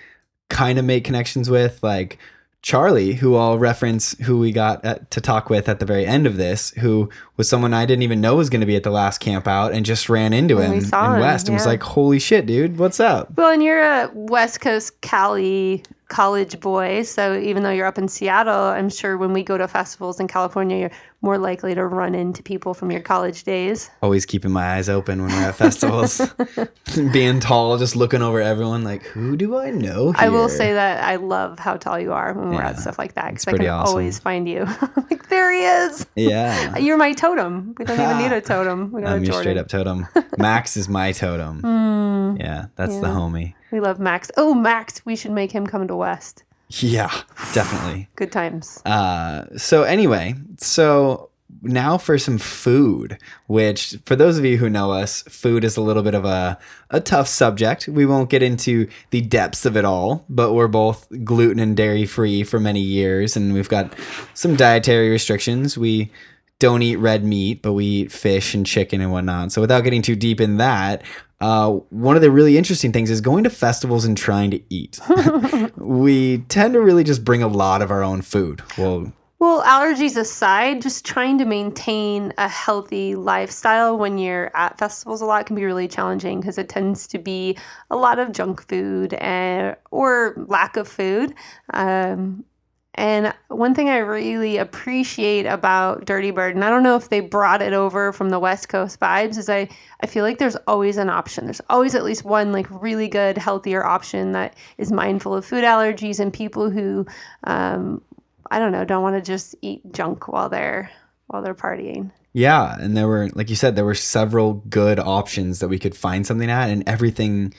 [0.50, 2.18] kind of make connections with, like
[2.66, 6.26] Charlie, who I'll reference, who we got at, to talk with at the very end
[6.26, 8.90] of this, who was someone I didn't even know was going to be at the
[8.90, 12.18] last camp out, and just ran into him in him, West and was like, "Holy
[12.18, 17.62] shit, dude, what's up?" Well, and you're a West Coast Cali college boy, so even
[17.62, 20.90] though you're up in Seattle, I'm sure when we go to festivals in California, you're
[21.22, 23.90] more likely to run into people from your college days.
[24.02, 26.20] Always keeping my eyes open when we're at festivals,
[27.12, 30.26] being tall, just looking over everyone, like, "Who do I know?" Here?
[30.26, 33.14] I will say that I love how tall you are when we're at stuff like
[33.14, 33.90] that because I can awesome.
[33.90, 34.64] always find you.
[35.10, 36.06] like there he is.
[36.14, 36.76] yeah.
[36.86, 37.74] You're my totem.
[37.78, 38.92] We don't even need a totem.
[38.92, 40.06] We got I'm a your straight up totem.
[40.38, 41.60] Max is my totem.
[41.60, 42.36] Hmm.
[42.38, 43.54] yeah, that's the homie.
[43.70, 44.30] We love Max.
[44.36, 46.44] Oh, Max, we should make him come to West.
[46.68, 47.12] Yeah,
[47.52, 48.08] definitely.
[48.16, 48.82] Good times.
[48.84, 51.30] Uh, so anyway, so
[51.62, 55.80] now for some food, which for those of you who know us, food is a
[55.80, 56.58] little bit of a,
[56.90, 57.88] a tough subject.
[57.88, 62.06] We won't get into the depths of it all, but we're both gluten and dairy
[62.06, 63.94] free for many years, and we've got
[64.34, 65.78] some dietary restrictions.
[65.78, 66.10] We
[66.58, 69.52] don't eat red meat, but we eat fish and chicken and whatnot.
[69.52, 71.02] So without getting too deep in that,
[71.40, 74.98] uh, one of the really interesting things is going to festivals and trying to eat.
[75.76, 78.62] we tend to really just bring a lot of our own food.
[78.78, 85.20] Well, Well, allergies aside, just trying to maintain a healthy lifestyle when you're at festivals
[85.20, 87.58] a lot can be really challenging because it tends to be
[87.90, 91.34] a lot of junk food and, or lack of food.
[91.74, 92.46] Um,
[92.96, 97.20] and one thing I really appreciate about Dirty Bird, and I don't know if they
[97.20, 99.68] brought it over from the West Coast vibes, is I,
[100.00, 101.44] I feel like there's always an option.
[101.44, 105.64] There's always at least one like really good, healthier option that is mindful of food
[105.64, 107.06] allergies and people who
[107.44, 108.02] um,
[108.50, 110.90] I don't know, don't want to just eat junk while they're
[111.26, 112.10] while they're partying.
[112.32, 115.96] Yeah, and there were, like you said, there were several good options that we could
[115.96, 117.54] find something at, and everything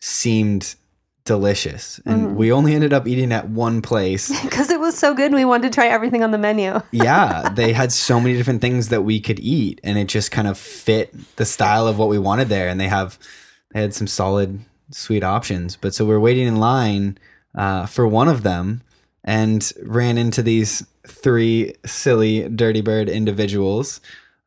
[0.00, 0.74] seemed
[1.24, 2.00] delicious.
[2.04, 4.30] And we only ended up eating at one place.
[4.54, 6.80] Because it was so good, we wanted to try everything on the menu.
[6.92, 10.46] yeah, they had so many different things that we could eat, and it just kind
[10.46, 12.68] of fit the style of what we wanted there.
[12.68, 13.18] And they have,
[13.72, 14.60] they had some solid,
[14.90, 15.76] sweet options.
[15.76, 17.18] But so we're waiting in line
[17.54, 18.82] uh, for one of them,
[19.24, 24.00] and ran into these three silly Dirty Bird individuals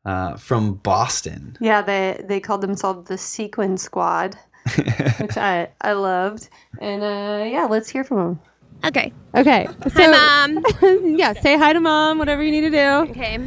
[0.04, 1.56] uh, from Boston.
[1.60, 4.38] Yeah, they they called themselves the Sequin Squad,
[5.20, 6.48] which I I loved.
[6.80, 8.40] And uh, yeah, let's hear from them.
[8.84, 9.12] Okay.
[9.34, 9.66] Okay.
[9.88, 10.64] So, Hi, mom.
[11.16, 13.10] yeah, say hi to mom, whatever you need to do.
[13.10, 13.38] Okay.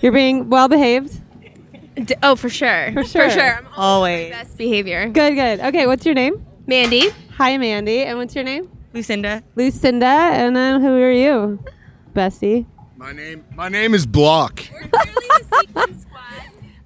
[0.00, 1.20] You're being well behaved.
[1.94, 2.92] D- oh, for sure.
[2.92, 3.24] For sure.
[3.24, 3.56] For sure.
[3.58, 4.30] I'm Always.
[4.30, 5.08] best behavior.
[5.08, 5.60] Good, good.
[5.60, 6.44] Okay, what's your name?
[6.66, 7.10] Mandy.
[7.36, 8.02] Hi, Mandy.
[8.04, 8.70] And what's your name?
[8.94, 9.42] Lucinda.
[9.56, 10.06] Lucinda.
[10.06, 11.62] And then who are you?
[12.14, 12.66] Bessie.
[12.96, 14.62] My name my name is Block.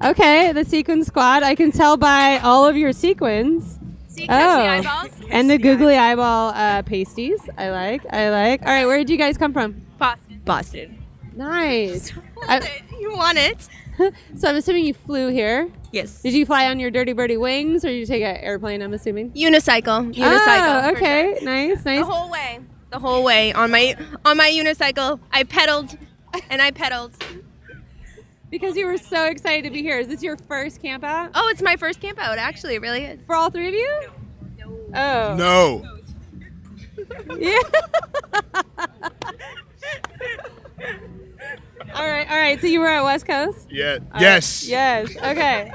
[0.05, 1.45] Okay, the sequin squad.
[1.45, 3.79] I can tell by all of your sequins.
[4.13, 4.57] See, Oh.
[4.63, 5.11] the eyeballs?
[5.31, 7.41] And the googly eyeball uh, pasties.
[7.57, 8.03] I like.
[8.13, 8.61] I like.
[8.63, 9.81] All right, where did you guys come from?
[9.99, 10.41] Boston.
[10.45, 11.05] Boston.
[11.35, 12.13] Nice.
[12.43, 13.69] I- You want it?
[14.37, 15.69] so I'm assuming you flew here.
[15.93, 16.23] Yes.
[16.23, 18.81] Did you fly on your Dirty Birdie wings, or did you take an airplane?
[18.83, 19.31] I'm assuming.
[19.33, 20.15] Unicycle.
[20.15, 20.85] Unicycle.
[20.85, 21.35] Oh, okay.
[21.39, 21.45] sure.
[21.45, 22.61] Nice, The whole way.
[22.91, 25.19] The whole way on my on my unicycle.
[25.31, 25.97] I pedaled
[26.51, 27.13] and I pedaled.
[28.53, 29.99] Because you were so excited to be here.
[29.99, 31.31] Is this your first camp out?
[31.35, 32.37] Oh, it's my first camp out.
[32.37, 33.25] Actually, it really is.
[33.25, 34.03] For all three of you?
[34.59, 34.79] No.
[34.95, 35.35] Oh.
[35.37, 35.83] No.
[37.39, 37.59] Yeah.
[41.95, 42.61] all right, all right.
[42.61, 43.69] So you were at West Coast?
[43.71, 43.99] Yeah.
[44.13, 44.65] All yes.
[44.65, 44.71] right.
[44.71, 45.17] Yes.
[45.17, 45.73] Okay.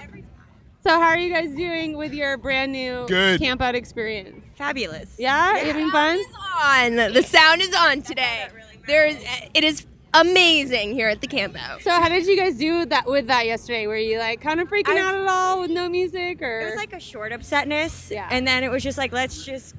[0.84, 3.40] So how are you guys doing with your brand new Good.
[3.40, 4.46] camp out experience?
[4.56, 5.16] Fabulous.
[5.18, 6.20] Yeah, you having fun?
[6.64, 8.48] On the sound is on today.
[8.86, 9.18] There is
[9.56, 11.82] it is amazing here at the camp out.
[11.82, 13.88] So how did you guys do that with that yesterday?
[13.88, 16.66] Were you like kind of freaking I've- out at all with no music or It
[16.66, 18.10] was like a short upsetness.
[18.12, 18.28] Yeah.
[18.32, 19.76] And then it was just like, let's just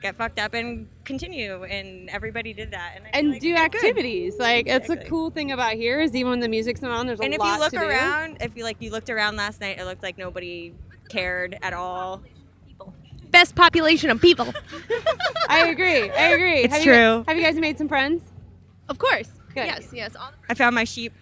[0.00, 1.64] get fucked up and continue.
[1.64, 2.92] And everybody did that.
[2.96, 3.78] And, I and like do we did good.
[3.84, 4.38] activities.
[4.38, 7.18] Like it's a cool thing about here is even when the music's not on, there's
[7.18, 7.84] a lot And if lot you look to do.
[7.88, 10.72] around, if you like, you looked around last night, it looked like nobody
[11.08, 12.22] cared at all.
[13.30, 14.54] Best population of people.
[15.50, 16.10] I agree.
[16.10, 16.60] I agree.
[16.60, 17.24] It's have You, true.
[17.26, 18.22] have you guys made some friends?
[18.88, 19.28] Of course.
[19.58, 19.66] Good.
[19.66, 20.16] Yes, yes.
[20.16, 21.12] All I found my sheep.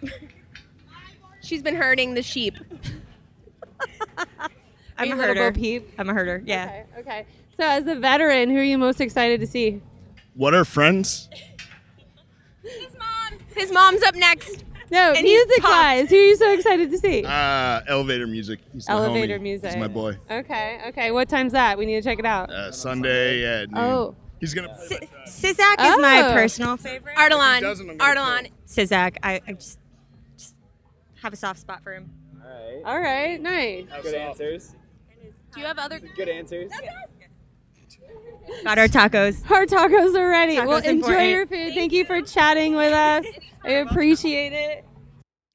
[1.41, 2.55] She's been herding the sheep.
[4.97, 5.51] I'm a a herder.
[5.51, 5.91] Peep?
[5.97, 6.41] I'm a herder.
[6.45, 6.83] Yeah.
[6.93, 6.99] Okay.
[6.99, 7.25] Okay.
[7.59, 9.81] So as a veteran, who are you most excited to see?
[10.33, 11.29] What are friends?
[12.63, 13.39] His mom.
[13.55, 14.63] His mom's up next.
[14.89, 17.23] No, And music wise, who are you so excited to see?
[17.25, 18.59] Uh, elevator music.
[18.71, 19.41] He's Elevator homie.
[19.41, 19.71] music.
[19.71, 20.17] He's my boy.
[20.31, 20.79] Okay.
[20.87, 21.11] Okay.
[21.11, 21.77] What time's that?
[21.77, 22.49] We need to check it out.
[22.49, 23.83] Uh, Sunday at noon.
[23.83, 24.15] Oh.
[24.39, 25.27] He's gonna play like that.
[25.27, 26.33] Sizak is my Oh.
[26.33, 27.15] personal favorite.
[27.15, 27.61] Ardalan.
[27.61, 28.51] doesn't, I'm gonna Ardalan.
[28.67, 29.79] Sizak, I, I just,
[30.37, 30.55] just
[31.21, 32.11] have a soft spot for him.
[32.85, 33.37] All right.
[33.39, 33.85] Alright, nice.
[34.03, 34.75] Good answers.
[35.53, 35.99] Do you have other?
[35.99, 36.71] Good answers.
[38.63, 39.49] Got our tacos.
[39.51, 40.55] Our tacos are ready.
[40.55, 41.29] Tacos well, enjoy important.
[41.29, 41.73] your food.
[41.73, 43.25] Thank you for chatting with us.
[43.65, 44.85] I appreciate it.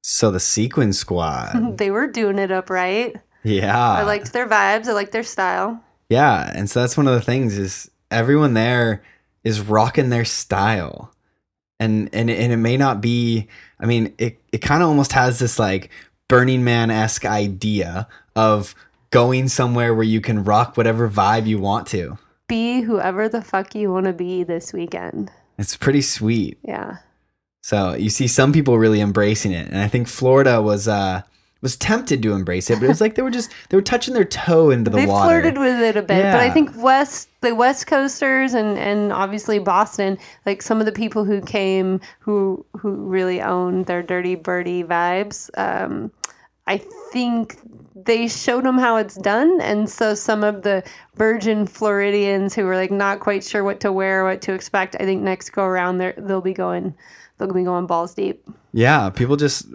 [0.03, 1.77] So the Sequin Squad.
[1.79, 3.17] they were doing it up right.
[3.45, 3.79] Yeah.
[3.79, 4.89] I liked their vibes.
[4.89, 5.83] I liked their style.
[6.09, 9.03] Yeah, and so that's one of the things is everyone there
[9.45, 11.13] is rocking their style.
[11.81, 13.49] And and and it may not be
[13.81, 15.91] I mean, it it kind of almost has this like
[16.29, 18.75] Burning Man-esque idea of
[19.11, 22.19] going somewhere where you can rock whatever vibe you want to.
[22.49, 25.31] Be whoever the fuck you want to be this weekend.
[25.59, 26.59] It's pretty sweet.
[26.63, 26.99] Yeah.
[27.63, 31.23] So you see some people really embracing it, and I think Florida was uh
[31.63, 34.13] was tempted to embrace it, but it was like they were just they were touching
[34.15, 35.41] their toe into the they water.
[35.41, 39.61] flirted with it a bit, but I think West, the West Coasters, and and obviously
[39.61, 44.83] Boston, like some of the people who came who who really owned their dirty birdie
[44.83, 45.49] vibes.
[45.57, 46.11] Um,
[46.67, 46.79] I
[47.13, 47.59] think
[47.95, 50.83] they showed them how it's done, and so some of the
[51.15, 54.97] virgin Floridians who were like not quite sure what to wear, what to expect.
[54.99, 56.93] I think next go around, they they'll be going,
[57.39, 58.45] they'll be going balls deep.
[58.73, 59.67] Yeah, people just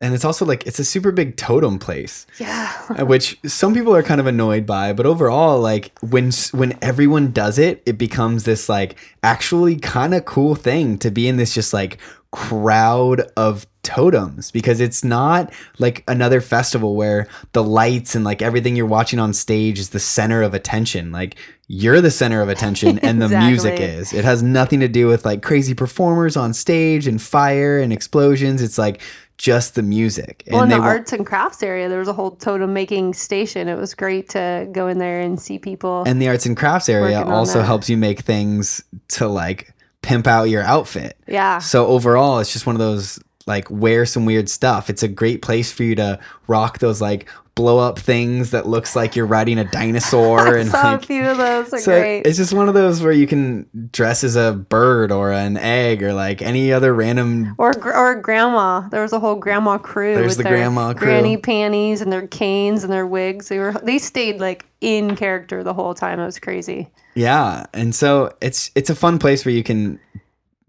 [0.00, 2.26] and it's also like it's a super big totem place.
[2.38, 2.72] Yeah.
[2.90, 7.32] uh, which some people are kind of annoyed by but overall like when when everyone
[7.32, 11.54] does it it becomes this like actually kind of cool thing to be in this
[11.54, 11.98] just like
[12.32, 18.74] crowd of totems because it's not like another festival where the lights and like everything
[18.74, 21.36] you're watching on stage is the center of attention like
[21.68, 25.24] you're the center of attention and the music is it has nothing to do with
[25.24, 29.00] like crazy performers on stage and fire and explosions it's like
[29.38, 32.30] just the music Well, in the wa- arts and crafts area, there was a whole
[32.32, 33.68] totem making station.
[33.68, 36.04] It was great to go in there and see people.
[36.06, 40.44] and the arts and crafts area also helps you make things to like pimp out
[40.44, 41.16] your outfit.
[41.26, 41.58] Yeah.
[41.58, 44.88] So overall, it's just one of those like wear some weird stuff.
[44.90, 46.18] It's a great place for you to
[46.48, 50.92] rock those like blow up things that looks like you're riding a dinosaur and saw
[50.92, 51.72] like a few of those.
[51.72, 52.20] Are so great.
[52.26, 56.02] it's just one of those where you can dress as a bird or an egg
[56.02, 58.86] or like any other random Or or grandma.
[58.90, 60.14] There was a whole grandma crew.
[60.14, 61.06] There's with the grandma crew.
[61.08, 63.48] Granny panties and their canes and their wigs.
[63.48, 66.20] They were they stayed like in character the whole time.
[66.20, 66.88] It was crazy.
[67.14, 67.64] yeah.
[67.72, 69.98] And so it's it's a fun place where you can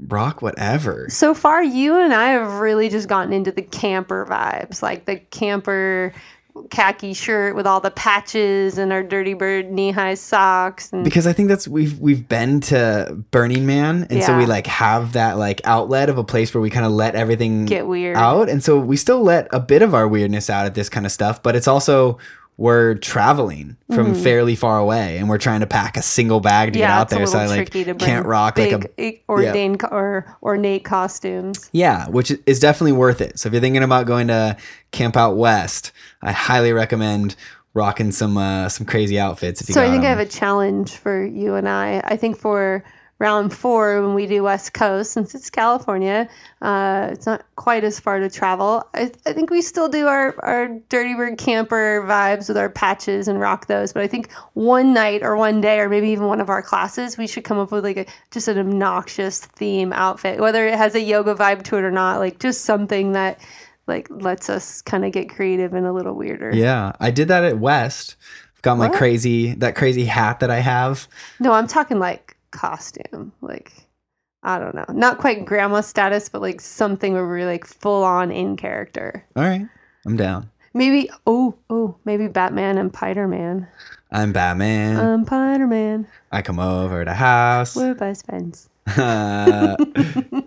[0.08, 1.08] rock whatever.
[1.10, 5.18] So far, you and I have really just gotten into the camper vibes, like the
[5.18, 6.14] camper
[6.70, 11.28] khaki shirt with all the patches and our dirty bird knee high socks and because
[11.28, 15.38] I think that's we've we've been to Burning Man, and so we like have that
[15.38, 18.18] like outlet of a place where we kind of let everything Get weird.
[18.18, 21.06] out, and so we still let a bit of our weirdness out at this kind
[21.06, 22.18] of stuff, but it's also
[22.58, 24.24] we're traveling from Mhm.
[24.24, 27.26] fairly far away, and we're trying to pack a single bag to get out there,
[27.28, 30.84] so I like tricky to bring can't rock big, like a ordained co- or ornate
[30.84, 31.70] costumes.
[31.72, 33.38] yeah, which is definitely worth it.
[33.40, 34.58] So if you're thinking about going to
[34.92, 35.92] Camp Out West,
[36.24, 37.36] I highly recommend
[37.76, 39.62] rocking some uh, some crazy outfits.
[39.62, 42.02] If you So I think i have a challenge for you and I.
[42.06, 42.84] I think for
[43.20, 46.30] round four, when we do West Coast, since it's California,
[46.62, 48.88] uh, it's not quite as far to travel.
[48.94, 53.28] I, I think we still do our, our Dirty Bird camper vibes with our patches
[53.28, 53.92] and rock those.
[53.92, 57.18] But I think one night or one day, or maybe even one of our classes,
[57.18, 60.94] we should come up with like a just an obnoxious theme outfit, whether it has
[60.94, 62.20] a yoga vibe to it or not.
[62.20, 63.40] Like just something that
[63.88, 66.52] like lets us kind of get creative and a little weirder.
[66.54, 68.16] Yeah, I did that at West.
[68.56, 68.98] I've got my What?
[68.98, 71.08] crazy that crazy hat that I have.
[71.40, 73.32] No, I'm talking like costume.
[73.42, 73.72] Like
[74.44, 74.86] I don't know.
[74.90, 79.26] Not quite grandma status, but like something where we're like full on in character.
[79.36, 79.68] All right,
[80.06, 80.50] I'm down.
[80.74, 83.68] Maybe oh oh maybe Batman and Spider Man.
[84.12, 84.98] I'm Batman.
[84.98, 86.08] Um Spider Man.
[86.32, 87.76] I come over to house.
[87.76, 88.70] We're best friends.
[88.88, 89.76] Uh,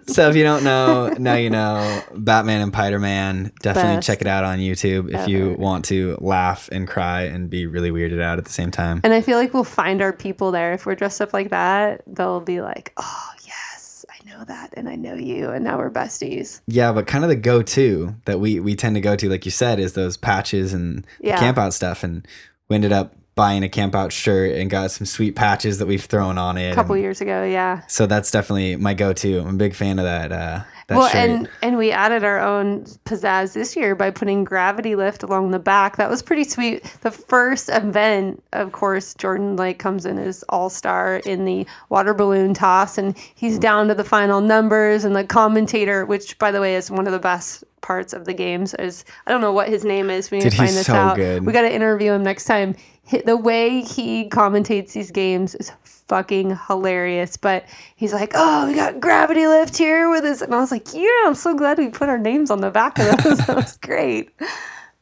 [0.06, 2.02] so if you don't know, now you know.
[2.14, 3.52] Batman and Spider Man.
[3.62, 7.48] Definitely Best check it out on YouTube if you want to laugh and cry and
[7.50, 9.00] be really weirded out at the same time.
[9.04, 10.72] And I feel like we'll find our people there.
[10.72, 14.88] If we're dressed up like that, they'll be like, Oh yes, I know that and
[14.88, 16.60] I know you and now we're besties.
[16.66, 19.50] Yeah, but kind of the go-to that we we tend to go to, like you
[19.50, 21.38] said, is those patches and the Yeah.
[21.38, 22.02] camp out stuff.
[22.04, 22.26] And
[22.68, 26.04] we ended up buying a camp out shirt and got some sweet patches that we've
[26.04, 26.72] thrown on it.
[26.72, 27.80] A couple and years ago, yeah.
[27.86, 29.40] so that's definitely my go-to.
[29.40, 30.30] I'm a big fan of that.
[30.30, 31.16] Uh, that well, shirt.
[31.16, 35.58] and and we added our own pizzazz this year by putting gravity lift along the
[35.58, 35.96] back.
[35.96, 36.84] That was pretty sweet.
[37.00, 42.12] The first event, of course, Jordan like comes in as all star in the water
[42.12, 45.04] balloon toss, and he's down to the final numbers.
[45.04, 48.34] And the commentator, which by the way is one of the best parts of the
[48.34, 50.30] games, is I don't know what his name is.
[50.30, 51.16] We need Dude, to find he's this so out.
[51.16, 51.46] good.
[51.46, 52.74] We got to interview him next time.
[53.10, 57.36] The way he commentates these games is fucking hilarious.
[57.36, 57.64] But
[57.96, 61.08] he's like, "Oh, we got gravity lift here with us," and I was like, "Yeah,
[61.24, 63.38] I'm so glad we put our names on the back of those.
[63.46, 64.30] that was great."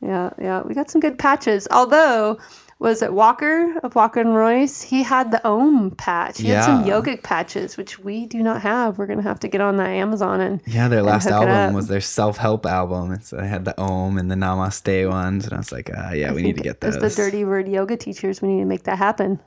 [0.01, 1.67] Yeah, yeah, we got some good patches.
[1.71, 2.39] Although
[2.81, 4.83] was it Walker of Walker and Royce?
[4.83, 6.39] He had the Ohm patch.
[6.41, 6.95] He had some Yeah.
[7.01, 8.99] yogic patches, which we do not have.
[8.99, 12.01] We're gonna have to get on the Amazon and Yeah, their last album was their
[12.01, 13.13] self-help album.
[13.13, 16.31] It's they had the Om and the Namaste ones, and I was like, uh, yeah,
[16.31, 16.97] I we need to get those.
[16.97, 19.41] As the Dirty Bird yoga teachers, we need to make that happen.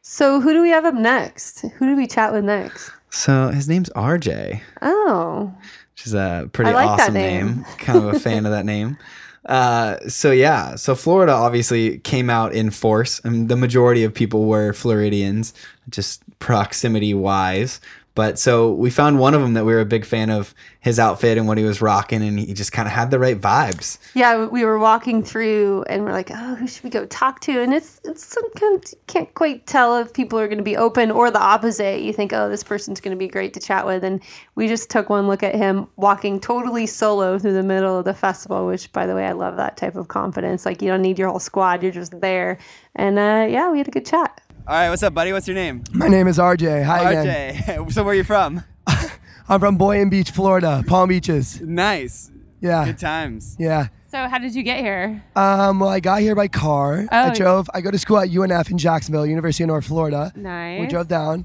[0.00, 1.60] So who do we have up next?
[1.78, 2.90] Who do we chat with next?
[3.10, 5.52] So his name's RJ, Oh,
[5.94, 7.46] which is a pretty like awesome name.
[7.46, 7.64] name.
[7.78, 8.96] kind of a fan of that name.
[9.46, 14.44] Uh, so yeah, so Florida obviously came out in force, and the majority of people
[14.44, 15.52] were Floridians,
[15.90, 17.80] just proximity wise.
[18.14, 20.98] But so we found one of them that we were a big fan of his
[20.98, 23.98] outfit and what he was rocking, and he just kind of had the right vibes.
[24.14, 24.44] yeah.
[24.46, 27.72] We were walking through, and we're like, "Oh, who should we go talk to?" And
[27.72, 31.10] it's it's some kind of can't quite tell if people are going to be open
[31.10, 32.02] or the opposite.
[32.02, 34.20] You think, "Oh, this person's going to be great to chat with," and
[34.56, 38.14] we just took one look at him walking totally solo through the middle of the
[38.14, 38.66] festival.
[38.66, 40.66] Which, by the way, I love that type of confidence.
[40.66, 42.58] Like you don't need your whole squad; you're just there.
[42.94, 44.41] And uh, yeah, we had a good chat.
[44.66, 45.32] All right, what's up, buddy?
[45.32, 45.82] What's your name?
[45.92, 46.84] My name is RJ.
[46.84, 47.54] Hi again.
[47.56, 47.92] RJ.
[47.92, 48.62] so where are you from?
[49.48, 51.60] I'm from Boynton Beach, Florida, Palm Beaches.
[51.60, 52.30] Nice.
[52.60, 52.84] Yeah.
[52.84, 53.56] Good times.
[53.58, 53.88] Yeah.
[54.08, 55.24] So how did you get here?
[55.34, 57.06] Um, well, I got here by car.
[57.10, 57.34] I Oh.
[57.34, 57.68] drove.
[57.74, 60.32] I go to school at UNF in Jacksonville, University of North Florida.
[60.36, 60.80] Nice.
[60.80, 61.44] We drove down,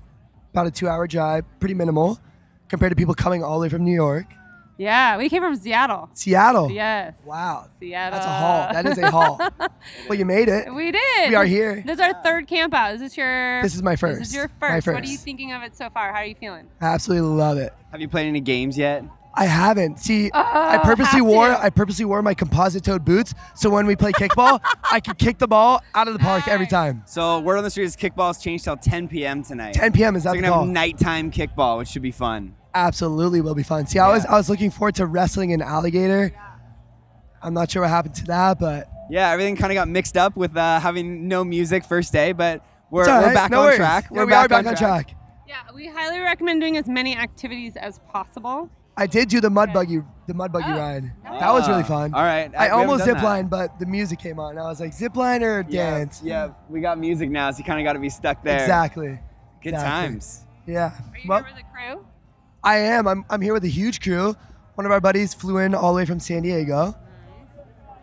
[0.51, 2.19] about a two-hour drive, pretty minimal,
[2.69, 4.25] compared to people coming all the way from New York.
[4.77, 6.09] Yeah, we came from Seattle.
[6.13, 6.69] Seattle.
[6.71, 7.15] Yes.
[7.25, 7.67] Wow.
[7.79, 8.19] Seattle.
[8.19, 8.73] That's a haul.
[8.73, 9.39] That is a haul.
[10.07, 10.67] well, you made it.
[10.77, 11.29] We did.
[11.29, 11.81] We are here.
[11.85, 12.93] This is our third camp out.
[12.93, 13.61] Is this your?
[13.63, 14.19] This is my first.
[14.19, 14.93] This is your My first.
[14.95, 16.11] What are you thinking of it so far?
[16.13, 16.67] How are you feeling?
[16.79, 17.73] I absolutely love it.
[17.91, 19.03] Have you played any games yet?
[19.33, 19.99] I haven't.
[19.99, 21.59] See, oh, I Oh, purposely wore to.
[21.59, 24.59] I purposely wore my composite toed boots so when we play kickball,
[24.91, 27.03] I could kick the ball out of the park every time.
[27.07, 29.43] So word on the street is kickball's changed till 10 p.m.
[29.43, 29.73] tonight.
[29.73, 30.15] 10 p.m.
[30.15, 30.63] is so that we're the gonna call?
[30.65, 32.55] have nighttime kickball, which should be fun.
[32.77, 33.87] Absolutely will be fun.
[33.87, 36.31] See, I was I was looking forward to wrestling an alligator.
[37.41, 40.35] I'm not sure what happened to that, but Yeah, everything kind of got mixed up
[40.35, 43.65] with uh, having no music first day, but we're, It's all we're back no on
[43.65, 43.77] worries.
[43.77, 44.11] track.
[44.11, 45.11] We're we back, back on track.
[45.47, 48.69] Yeah, we highly recommend doing as many activities as possible.
[48.97, 51.11] I did do the mud buggy the mud buggy ride.
[51.23, 52.13] That was really fun.
[52.13, 52.51] all right.
[52.57, 53.23] I- I almost done zip that.
[53.23, 54.57] lined, but the music came on.
[54.57, 56.21] I was like, zip line or Yeah, dance?
[56.23, 58.59] Yeah, we got music now, so you kind of got to be stuck there.
[58.59, 59.19] Exactly.
[59.63, 60.07] Good Exactly.
[60.09, 60.45] times.
[60.65, 60.85] Yeah.
[60.85, 62.05] Are you Well, here with the crew?
[62.67, 63.07] I am.
[63.07, 64.35] I'm, I'm here with a huge crew.
[64.75, 66.97] One of our buddies flew in all the way from San Diego.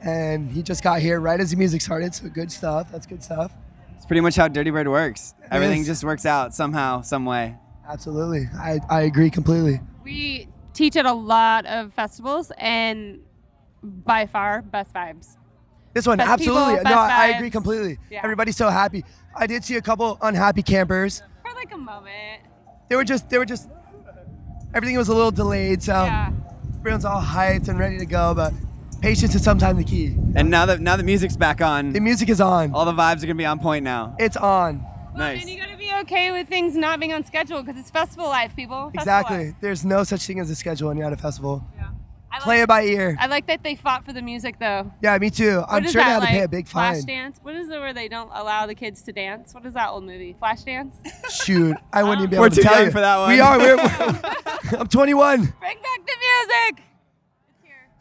[0.00, 2.14] And he just got here right as the music started.
[2.14, 2.90] So good stuff.
[2.90, 3.52] That's good stuff.
[3.94, 5.34] It's pretty much how Dirty Bird works.
[5.50, 5.86] Everything is.
[5.86, 7.56] just works out somehow, some way.
[7.86, 8.48] Absolutely.
[8.58, 9.80] I, I agree completely.
[10.02, 13.20] We teach at a lot of festivals, and
[13.82, 15.36] by far, best vibes.
[15.92, 16.76] This one, Best absolutely.
[16.76, 17.98] best no, I agree completely.
[18.10, 18.22] Yeah.
[18.24, 19.04] Everybody's so happy.
[19.36, 21.22] I did see a couple unhappy campers.
[21.46, 22.42] For like a moment.
[22.88, 23.68] They were just, they were just,
[24.74, 25.82] everything was a little delayed.
[25.82, 25.94] So
[26.80, 28.34] everyone's all hyped and ready to go.
[28.34, 28.52] But
[29.00, 30.16] patience is sometimes the key.
[30.34, 32.72] And now that now the music's back on, The music is on.
[32.74, 34.14] all the vibes are gonna be on point now.
[34.18, 34.84] It's on.
[35.16, 35.42] Nice.
[35.42, 38.54] And you gotta be okay with things not being on schedule because it's festival life,
[38.56, 38.90] people.
[38.90, 39.46] Festival Exactly.
[39.46, 39.54] life.
[39.60, 41.64] There's no such thing as a schedule when you're at a festival.
[42.34, 43.16] I Play it by ear.
[43.20, 44.90] I like that they fought for the music though.
[45.02, 45.58] Yeah, me too.
[45.60, 46.94] What I'm is sure they that, had to pay a big fine.
[46.96, 47.36] Flashdance.
[47.42, 49.54] What is it where they don't allow the kids to dance?
[49.54, 50.34] What is that old movie?
[50.42, 50.92] Flashdance.
[51.30, 52.90] Shoot, I wouldn't even be We're able to too tell young you.
[52.90, 53.28] for that one.
[53.30, 53.58] We are.
[53.58, 54.20] We're, we're-
[54.80, 55.40] I'm 21.
[55.40, 56.16] Bring back the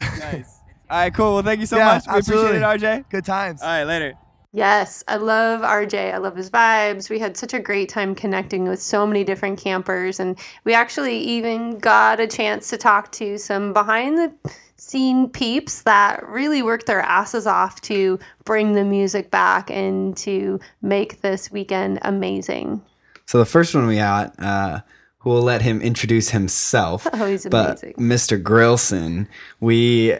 [0.02, 0.18] music.
[0.20, 0.58] nice.
[0.90, 1.34] All right, cool.
[1.34, 2.06] Well, thank you so Yeah, much.
[2.06, 2.58] We absolutely.
[2.62, 3.10] appreciate it, RJ.
[3.10, 3.62] Good times.
[3.62, 4.14] All right, later.
[4.54, 6.14] Yes, I love RJ.
[6.14, 7.10] I love his vibes.
[7.10, 10.20] We had such a great time connecting with so many different campers.
[10.20, 14.32] And we actually even got a chance to talk to some behind the
[14.76, 20.60] scene peeps that really worked their asses off to bring the music back and to
[20.82, 22.80] make this weekend amazing.
[23.26, 24.82] So the first one we got, uh,
[25.18, 27.08] who will let him introduce himself.
[27.12, 27.80] Oh, he's but.
[27.98, 28.40] Mr.
[28.40, 29.26] Grillson,
[29.58, 30.16] we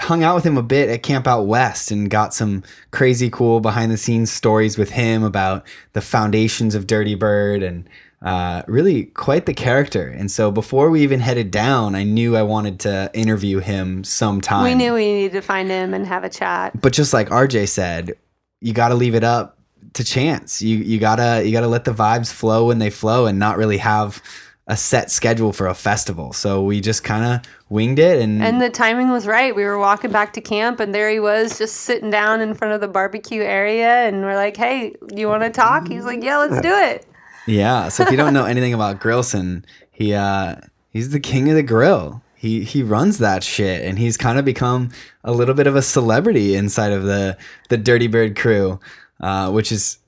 [0.00, 3.60] hung out with him a bit at Camp Out West and got some crazy cool
[3.60, 7.88] behind the scenes stories with him about the foundations of Dirty Bird and
[8.22, 10.08] uh, really quite the character.
[10.08, 14.64] And so before we even headed down, I knew I wanted to interview him sometime.
[14.64, 16.80] We knew we needed to find him and have a chat.
[16.80, 18.14] But just like RJ said,
[18.60, 19.58] you got to leave it up
[19.92, 20.60] to chance.
[20.60, 23.78] You you gotta you gotta let the vibes flow when they flow, and not really
[23.78, 24.22] have
[24.66, 26.32] a set schedule for a festival.
[26.32, 29.54] So we just kind of winged it, and, And the timing was right.
[29.54, 32.72] We were walking back to camp, and there he was, just sitting down in front
[32.74, 34.06] of the barbecue area.
[34.06, 37.06] And we're like, "Hey, you want to talk?" He's like, "Yeah, let's do it."
[37.46, 37.88] yeah.
[37.88, 40.56] So if you don't know anything about Grillson, he uh
[40.90, 42.22] he's the king of the grill.
[42.34, 44.90] He he runs that shit, and he's kind of become
[45.24, 47.36] a little bit of a celebrity inside of the
[47.68, 48.80] the Dirty Bird crew,
[49.20, 49.98] uh, which is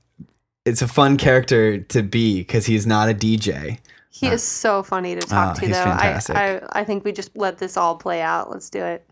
[0.65, 3.79] it's a fun character to be because he's not a DJ.
[4.19, 5.85] He is so funny to talk Oh, to, he's though.
[5.85, 6.37] fantastic.
[6.37, 8.51] I, I I think we just let this all play out.
[8.51, 9.05] Let's do it.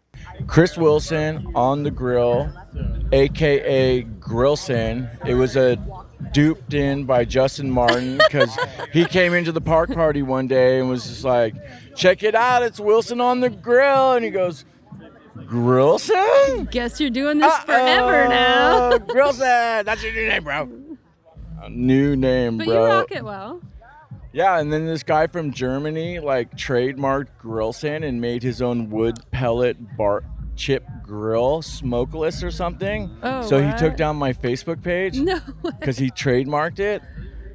[0.46, 2.50] Chris Wilson on the grill,
[3.12, 5.08] aka Grillson.
[5.26, 5.76] It was a
[6.32, 8.56] duped in by Justin Martin because
[8.92, 11.54] he came into the park party one day and was just like,
[11.96, 14.64] "Check it out, it's Wilson on the grill," and he goes,
[15.36, 18.98] "Grillson." Guess you're doing this forever now.
[18.98, 20.68] Grillson, that's your new name, bro.
[21.62, 22.74] A new name, But bro.
[22.86, 23.60] you rock it well.
[24.34, 29.16] Yeah, and then this guy from Germany like trademarked Grillson and made his own wood
[29.30, 30.24] pellet bar
[30.56, 33.16] chip grill, smokeless or something.
[33.22, 35.20] Oh, so he took down my Facebook page.
[35.20, 35.38] No
[35.78, 37.00] Because he trademarked it.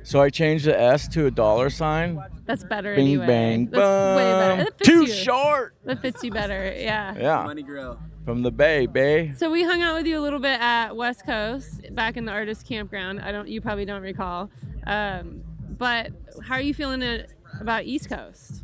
[0.03, 2.23] So I changed the S to a dollar sign.
[2.45, 3.27] That's better Bing, anyway.
[3.27, 4.63] bang, That's way better.
[4.63, 5.07] That fits Too you.
[5.07, 5.75] short.
[5.83, 6.73] That fits you better.
[6.77, 7.13] Yeah.
[7.17, 7.43] Yeah.
[7.43, 7.99] Money Grill.
[8.23, 9.33] From the Bay, Bay.
[9.35, 12.31] So we hung out with you a little bit at West Coast, back in the
[12.31, 13.19] artist campground.
[13.19, 14.49] I don't, you probably don't recall.
[14.87, 15.43] Um,
[15.79, 16.11] but
[16.43, 17.23] how are you feeling
[17.59, 18.63] about East Coast?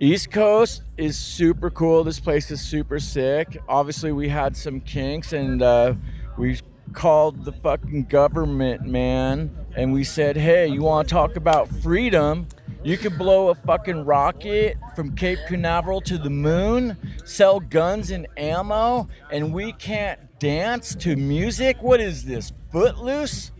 [0.00, 2.02] East Coast is super cool.
[2.02, 3.56] This place is super sick.
[3.68, 5.94] Obviously, we had some kinks and uh,
[6.36, 6.58] we
[6.92, 12.48] called the fucking government, man, and we said, hey, you want to talk about freedom?
[12.82, 18.26] You could blow a fucking rocket from Cape Canaveral to the moon, sell guns and
[18.36, 21.80] ammo, and we can't dance to music?
[21.80, 22.52] What is this?
[22.72, 23.52] Footloose?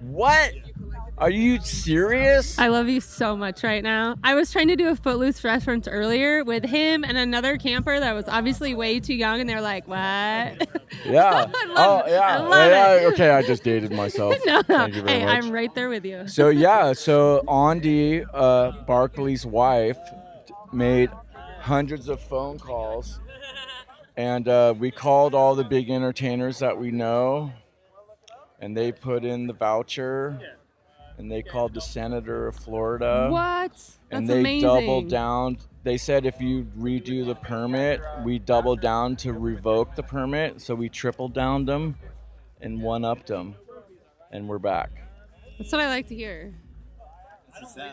[0.00, 0.52] What?
[1.18, 2.58] Are you serious?
[2.58, 4.16] I love you so much right now.
[4.24, 8.12] I was trying to do a Footloose reference earlier with him and another camper that
[8.14, 10.68] was obviously way too young, and they're like, "What?"
[11.06, 11.50] Yeah.
[11.54, 12.20] oh, yeah.
[12.20, 13.12] I love yeah, it.
[13.12, 14.36] Okay, I just dated myself.
[14.44, 14.78] no, no.
[14.78, 15.44] Thank you very Hey, much.
[15.44, 16.26] I'm right there with you.
[16.28, 19.98] So yeah, so Andy, uh, Barclay's wife,
[20.72, 21.10] made
[21.60, 23.20] hundreds of phone calls,
[24.16, 27.52] and uh, we called all the big entertainers that we know,
[28.60, 30.38] and they put in the voucher,
[31.18, 33.28] and they called the senator of Florida.
[33.30, 33.72] What?
[33.72, 34.68] That's And they amazing.
[34.68, 35.58] doubled down.
[35.84, 40.60] They said if you redo the permit, we doubled down to revoke the permit.
[40.60, 41.96] So we tripled down them
[42.60, 43.56] and one upped them,
[44.30, 44.90] and we're back.
[45.58, 46.54] That's what I like to hear.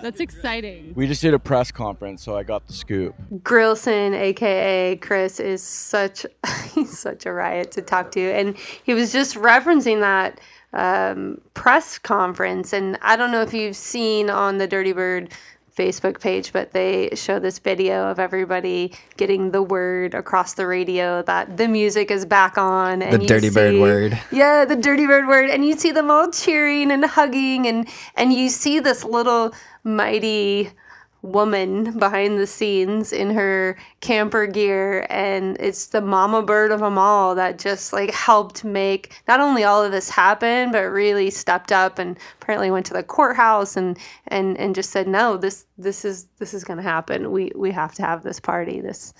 [0.02, 0.94] That's exciting.
[0.96, 3.14] We just did a press conference, so I got the scoop.
[3.44, 6.26] Grillson, aka Chris, is such
[6.74, 10.40] he's such a riot to talk to, and he was just referencing that
[10.74, 12.74] um, press conference.
[12.74, 15.32] And I don't know if you've seen on the Dirty Bird
[15.78, 21.22] Facebook page, but they show this video of everybody getting the word across the radio
[21.24, 23.02] that the music is back on.
[23.02, 24.20] And The Dirty Bird word.
[24.32, 28.34] yeah, the dirty bird word, and you see them all cheering and hugging, and and
[28.34, 29.54] you see this little
[29.86, 30.70] mighty
[31.22, 36.98] woman behind the scenes in her camper gear, and it's the mama bird of them
[36.98, 41.72] all that just like helped make not only all of this happen, but really stepped
[41.72, 43.98] up and apparently went to the courthouse and
[44.28, 47.32] and and just said no, this this is this is gonna happen.
[47.32, 48.82] We we have to have this party.
[48.82, 49.14] This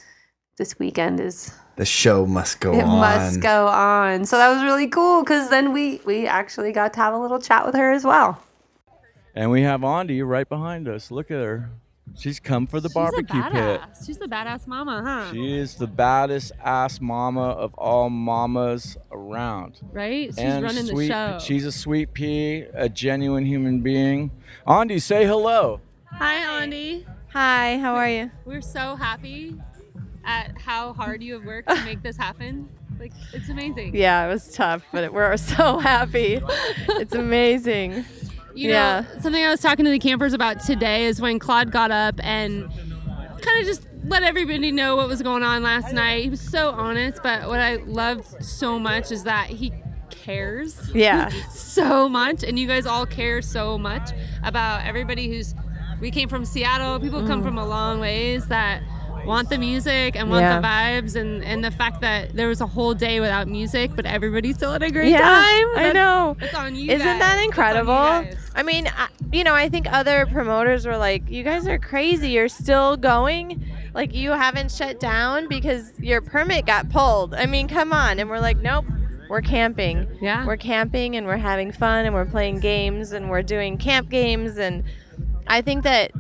[0.58, 3.00] this weekend is The show must go it on.
[3.00, 4.26] must go on.
[4.26, 7.40] So that was really cool because then we we actually got to have a little
[7.40, 8.42] chat with her as well.
[9.36, 11.12] And we have Andy right behind us.
[11.12, 11.70] Look at her.
[12.18, 13.82] She's come for the She's barbecue pit.
[14.06, 15.32] She's the badass mama, huh?
[15.32, 19.80] She is the baddest ass mama of all mamas around.
[19.92, 20.28] right?
[20.30, 21.46] She's and running sweet, the show.
[21.46, 24.32] She's a sweet pea, a genuine human being.
[24.68, 25.82] Andy, say hello.
[26.12, 27.06] Hi, Andy.
[27.34, 28.32] Hi, how are you?
[28.46, 29.56] We're so happy
[30.26, 32.68] at how hard you have worked to make this happen.
[33.00, 33.96] Like, it's amazing.
[33.96, 36.42] Yeah, it was tough, but we're so happy.
[36.90, 38.04] It's amazing.
[38.56, 39.20] You know, yeah.
[39.22, 42.70] something I was talking to the campers about today is when Claude got up and
[43.42, 46.24] kind of just let everybody know what was going on last night.
[46.24, 49.72] He was so honest, but what I loved so much is that he
[50.10, 50.90] cares.
[50.94, 51.30] Yeah.
[51.52, 52.44] so much.
[52.44, 54.10] And you guys all care so much
[54.44, 55.54] about everybody who's.
[56.02, 57.00] We came from Seattle.
[57.00, 57.46] People come Mm.
[57.46, 58.82] from a long ways that
[59.30, 60.60] want the music and want Yeah.
[60.60, 64.08] the vibes and, and the fact that there was a whole day without music, but
[64.08, 65.68] everybody still had a great yeah, time.
[65.78, 66.36] I know.
[66.42, 67.20] It's on you Isn't guys.
[67.20, 68.36] that It's on you incredible?
[68.56, 72.30] I mean, I, you know, I think other promoters were like, "You guys are crazy.
[72.32, 73.64] You're still going.
[73.94, 77.36] Like you haven't shut down because your permit got pulled.
[77.36, 78.86] I mean, come on." And we're like, "Nope."
[79.30, 80.08] We're camping.
[80.20, 80.44] Yeah.
[80.44, 84.58] We're camping and we're having fun and we're playing games and we're doing camp games
[84.58, 84.84] and
[85.46, 86.12] I think that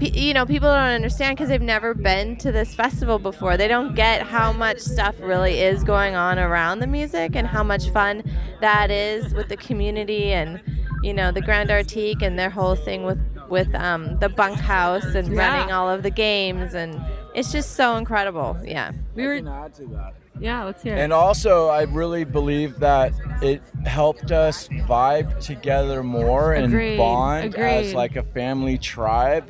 [0.00, 3.56] you know people don't understand because they've never been to this festival before.
[3.56, 7.62] They don't get how much stuff really is going on around the music and how
[7.62, 8.22] much fun
[8.60, 10.60] that is with the community and
[11.02, 15.32] you know the Grand Artique and their whole thing with with um, the bunkhouse and
[15.34, 15.48] Yeah.
[15.48, 17.00] running all of the games and
[17.34, 18.56] it's just so incredible.
[18.64, 18.92] Yeah.
[19.14, 19.38] We were.
[19.38, 19.44] to
[19.92, 20.14] that.
[20.40, 21.00] Yeah, let's hear it.
[21.00, 27.56] And also, I really believe that it helped us vibe together more and Agreed, bond
[27.56, 29.48] as like a family tribe.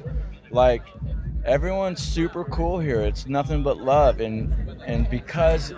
[0.50, 0.82] Like
[1.44, 3.00] everyone's super cool here.
[3.00, 4.52] It's nothing but love, and
[4.86, 5.72] and because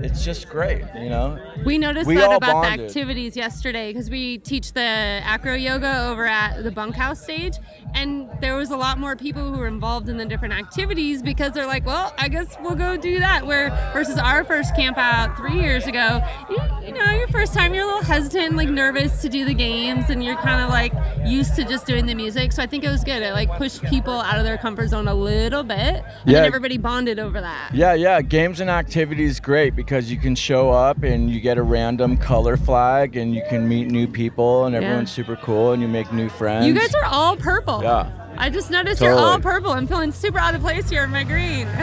[0.00, 1.38] it's just great, you know.
[1.64, 6.24] We noticed We that about the activities yesterday because we teach the acro yoga over
[6.24, 7.54] at the bunkhouse stage,
[7.94, 11.52] and there was a lot more people who were involved in the different activities because
[11.52, 13.44] they're like, well, I guess we'll go do that.
[13.44, 17.74] Where versus our first camp out three years ago, you, you know, your first time
[17.74, 20.92] you're a little hesitant, like nervous to do the games, and you're kind of like
[21.26, 22.52] used to just doing the music.
[22.52, 23.20] So I think it was good.
[23.22, 26.44] It like pushed people out of their comfort zone a little bit, and Yeah.
[26.44, 27.74] everybody bonded over that.
[27.74, 28.22] Yeah, yeah.
[28.22, 32.56] Games and activities great because you can show up and you get a random color
[32.56, 34.82] flag and you can meet new people and Yeah.
[34.82, 36.66] everyone's super cool and you make new friends.
[36.66, 37.82] You guys are all purple.
[37.82, 38.10] Yeah.
[38.36, 39.72] I just noticed you're all purple.
[39.72, 41.66] I'm feeling super out of place here in my green.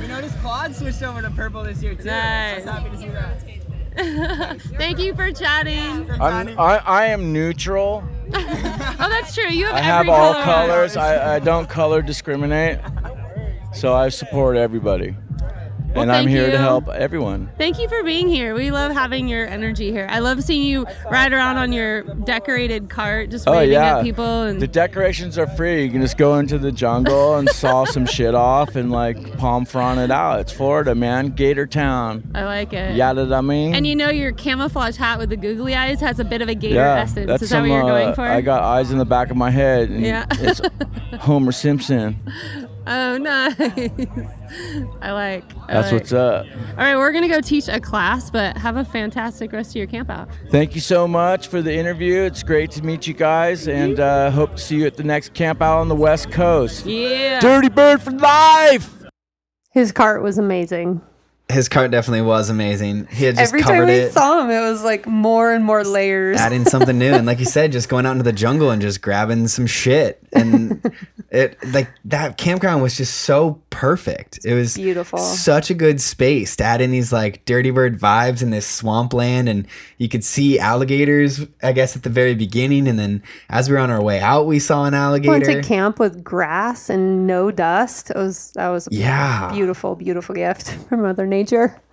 [0.00, 2.04] We noticed Claude switched over to purple this year too.
[2.04, 2.64] Nice.
[2.64, 4.60] So I was happy to see that.
[4.78, 6.10] Thank you for chatting.
[6.20, 8.02] I'm, I, I am neutral.
[8.34, 9.48] oh, that's true.
[9.50, 10.44] You have I have every all color.
[10.68, 10.96] colors.
[10.96, 12.78] I, I don't color discriminate.
[13.74, 15.14] So I support everybody.
[15.94, 16.52] Well, and I'm here you.
[16.52, 17.50] to help everyone.
[17.58, 18.54] Thank you for being here.
[18.54, 20.06] We love having your energy here.
[20.08, 23.98] I love seeing you ride around on your decorated cart, just Oh waving yeah.
[23.98, 24.42] at people.
[24.42, 25.84] And the decorations are free.
[25.84, 29.64] You can just go into the jungle and saw some shit off and like palm
[29.64, 30.40] frond it out.
[30.40, 31.30] It's Florida, man.
[31.30, 32.30] Gator Town.
[32.34, 32.94] I like it.
[32.96, 33.74] Yada da mean.
[33.74, 36.54] And you know your camouflage hat with the googly eyes has a bit of a
[36.54, 37.26] gator yeah, essence.
[37.26, 37.68] that's Is that some.
[37.68, 38.22] what you're uh, going for?
[38.22, 39.90] I got eyes in the back of my head.
[39.90, 40.26] Yeah.
[40.30, 40.60] it's
[41.24, 42.16] Homer Simpson.
[42.92, 43.54] Oh, nice.
[45.00, 45.44] I like.
[45.68, 45.92] I That's like.
[45.92, 46.44] what's up.
[46.70, 49.86] All right, we're gonna go teach a class, but have a fantastic rest of your
[49.86, 50.28] camp out.
[50.50, 52.22] Thank you so much for the interview.
[52.22, 55.34] It's great to meet you guys, and uh, hope to see you at the next
[55.34, 56.84] camp out on the West Coast.
[56.84, 57.38] Yeah.
[57.38, 59.04] Dirty Bird for life.
[59.70, 61.00] His cart was amazing.
[61.50, 63.06] His cart definitely was amazing.
[63.10, 65.64] He had just Every time covered we it, saw him, it was like more and
[65.64, 66.38] more layers.
[66.38, 69.02] adding something new, and like you said, just going out into the jungle and just
[69.02, 70.22] grabbing some shit.
[70.32, 70.80] And
[71.30, 74.38] it like that campground was just so perfect.
[74.44, 75.18] It was Beautiful.
[75.18, 79.48] such a good space to add in these like dirty bird vibes in this swampland,
[79.48, 79.66] and
[79.98, 81.44] you could see alligators.
[81.62, 84.46] I guess at the very beginning, and then as we were on our way out,
[84.46, 85.30] we saw an alligator.
[85.32, 88.10] Went to camp with grass and no dust.
[88.10, 89.50] It was that was a Yeah.
[89.52, 91.39] beautiful, beautiful gift from Mother Nature.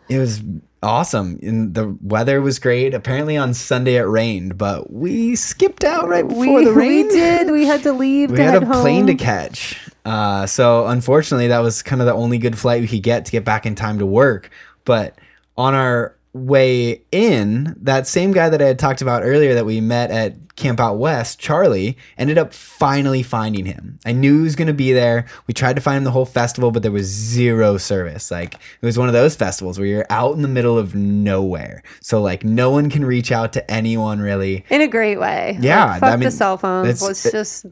[0.10, 0.42] It was
[0.82, 1.40] awesome.
[1.42, 2.94] And the weather was great.
[2.94, 7.08] Apparently on Sunday it rained, but we skipped out right before We, the rain.
[7.08, 7.52] we did.
[7.52, 8.32] We had to leave.
[8.32, 9.80] We to had a plane to catch.
[10.06, 13.32] Uh, so unfortunately that was kind of the only good flight we could get to
[13.32, 14.50] get back in time to work.
[14.86, 15.18] But
[15.58, 16.16] on our
[16.46, 20.36] way in, that same guy that I had talked about earlier that we met at
[20.56, 24.00] Camp Out West, Charlie, ended up finally finding him.
[24.06, 25.26] I knew he was going to be there.
[25.46, 28.32] We tried to find him the whole festival, but there was zero service.
[28.32, 31.84] Like it was one of those festivals where you're out in the middle of nowhere.
[32.02, 34.66] So like no one can reach out to anyone really.
[34.70, 35.58] in a great way.
[35.62, 36.88] Yeah, Like, fuck I the cell phones.
[36.88, 37.66] it's- Let's it- just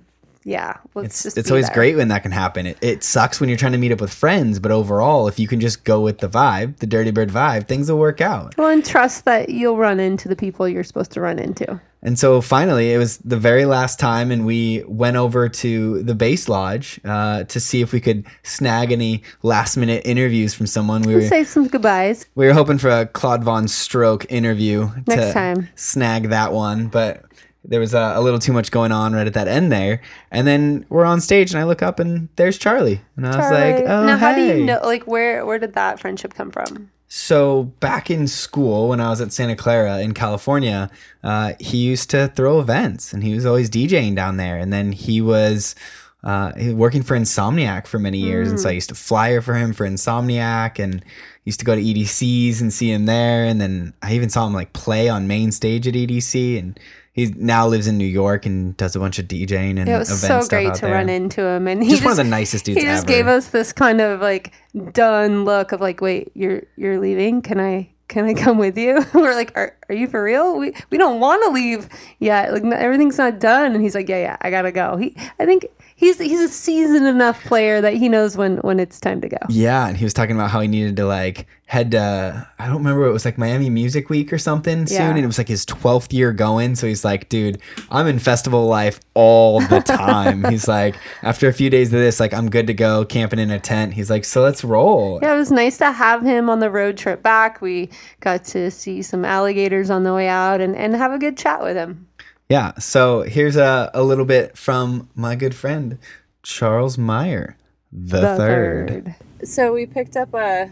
[0.45, 0.77] yeah.
[0.95, 1.73] It's, it's always there.
[1.75, 2.67] great when that can happen.
[2.67, 5.47] It, it sucks when you're trying to meet up with friends, but overall, if you
[5.47, 8.55] can just go with the vibe, the Dirty Bird vibe, things will work out.
[8.57, 11.81] Well, and trust that you'll run into the people you're supposed to run into.
[12.03, 16.13] And so finally, it was the very last time, and we went over to the
[16.13, 21.01] base lodge uh, to see if we could snag any last minute interviews from someone.
[21.01, 22.27] We were Say some goodbyes.
[22.35, 25.69] we were hoping for a Claude Von Stroke interview Next to time.
[25.73, 27.23] snag that one, but
[27.67, 30.01] there was a, a little too much going on right at that end there.
[30.31, 33.51] And then we're on stage, and I look up, and there's Charlie, and I was
[33.51, 33.87] like, Charlie.
[33.87, 34.79] "Oh, now, how do you know?
[34.83, 36.91] Like, where where did that friendship come from?
[37.07, 40.89] So back in school, when I was at Santa Clara in California,
[41.23, 44.57] uh, he used to throw events, and he was always DJing down there.
[44.57, 45.75] And then he was
[46.23, 48.75] uh, working for Insomniac for many years, and so I Mm.
[48.75, 51.05] used to flyer for him for Insomniac, and
[51.45, 53.45] used to go to EDCs and see him there.
[53.45, 56.77] And then I even saw him like play on main stage at EDC, and
[57.15, 60.19] he now lives in New York and does a bunch of DJing and it was
[60.21, 60.93] so great to there.
[60.93, 63.07] run into him, and he's Just one of the nicest dudes He just ever.
[63.07, 64.51] gave us this kind of like
[64.91, 67.41] done look of like, wait, you're you're leaving?
[67.41, 69.03] Can I can I come with you?
[69.13, 70.57] We're like, are, are you for real?
[70.59, 71.87] We we don't want to leave
[72.19, 72.51] yet.
[72.53, 73.73] Like everything's not done.
[73.73, 74.97] And he's like, yeah, yeah, I gotta go.
[74.97, 78.99] He, I think he's he's a seasoned enough player that he knows when when it's
[78.99, 79.37] time to go.
[79.49, 82.77] Yeah, and he was talking about how he needed to like head to I don't
[82.77, 85.09] remember it was like Miami Music Week or something soon, Yeah.
[85.09, 86.75] and it was like his twelfth year going.
[86.75, 90.43] So he's like, dude, I'm in festival life all the time.
[90.51, 93.49] he's like, after a few days of this, like I'm good to go camping in
[93.51, 93.93] a tent.
[93.93, 95.19] He's like, so let's roll.
[95.21, 97.61] Yeah, it was nice to have him on the road trip back.
[97.61, 97.89] We
[98.19, 101.63] got to see some alligators on the way out and, and have a good chat
[101.63, 102.07] with him.
[102.49, 102.73] Yeah.
[102.79, 105.97] So here's a, a little bit from my good friend
[106.43, 107.57] Charles Meyer,
[107.91, 109.15] the, third.
[109.43, 110.71] So we picked up a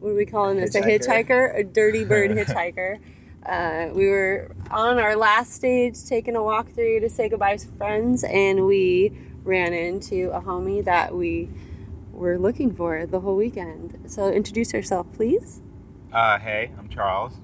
[0.00, 0.74] what are we calling this?
[0.74, 1.26] A Hitchhiker.
[1.28, 2.98] hitchhiker, a dirty bird hitchhiker.
[3.46, 7.66] Uh, we were on our last stage taking a walk through to say goodbye to
[7.78, 9.12] friends, and we
[9.44, 11.48] ran into a homie that we
[12.12, 13.98] were looking for the whole weekend.
[14.06, 15.60] So introduce yourself, please.
[16.12, 17.34] Uh, hey, I'm Charles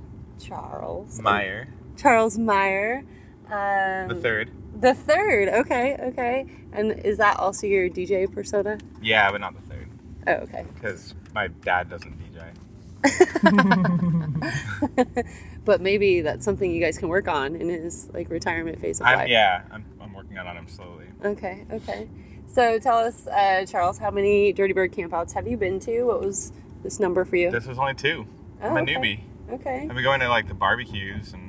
[0.41, 1.20] Charles.
[1.20, 3.05] Meyer, Charles Meyer.
[3.51, 4.51] Um, the third.
[4.81, 5.49] The third.
[5.49, 6.47] Okay, okay.
[6.73, 8.79] And is that also your DJ persona?
[9.03, 9.89] Yeah, but not the third.
[10.27, 10.65] Oh, okay.
[10.75, 12.55] Because my dad doesn't DJ.
[15.65, 19.07] but maybe that's something you guys can work on in his like retirement phase of
[19.07, 19.29] I'm, life.
[19.29, 21.07] yeah, I'm, I'm working on him slowly.
[21.25, 22.09] Okay, okay.
[22.49, 26.05] So tell us, uh, Charles, how many Dirty Bird campouts have you been to?
[26.05, 27.51] What was this number for you?
[27.51, 28.27] This was only two.
[28.61, 28.95] I'm Oh, a okay.
[28.95, 29.21] newbie.
[29.53, 29.83] Okay.
[29.89, 31.48] I've been going to like the barbecues and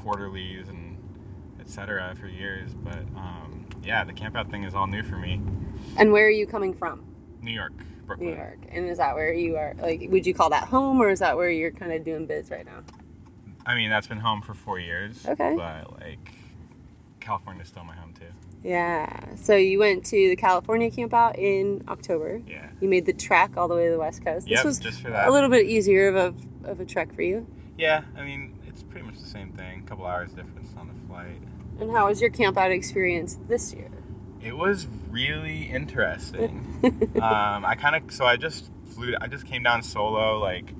[0.00, 0.96] quarterlies and
[1.60, 2.14] etc.
[2.18, 5.40] for years, but um, yeah, the campout thing is all new for me.
[5.96, 7.04] And where are you coming from?
[7.42, 7.72] New York,
[8.06, 8.30] Brooklyn.
[8.30, 8.58] New York.
[8.70, 9.74] And is that where you are?
[9.78, 12.50] Like, would you call that home, or is that where you're kind of doing biz
[12.50, 12.82] right now?
[13.64, 15.26] I mean, that's been home for four years.
[15.26, 15.54] Okay.
[15.56, 16.32] But like,
[17.20, 18.24] California's still my home too.
[18.62, 19.34] Yeah.
[19.36, 22.42] So you went to the California campout in October.
[22.46, 22.68] Yeah.
[22.80, 24.48] You made the trek all the way to the West Coast.
[24.48, 25.28] Yep, this was just for that.
[25.28, 27.46] a little bit easier of a of a trek for you.
[27.78, 29.82] Yeah, I mean, it's pretty much the same thing.
[29.84, 31.42] A couple hours difference on the flight.
[31.80, 33.90] And how was your campout experience this year?
[34.42, 36.80] It was really interesting.
[37.22, 39.14] um, I kind of so I just flew.
[39.20, 40.38] I just came down solo.
[40.38, 40.72] Like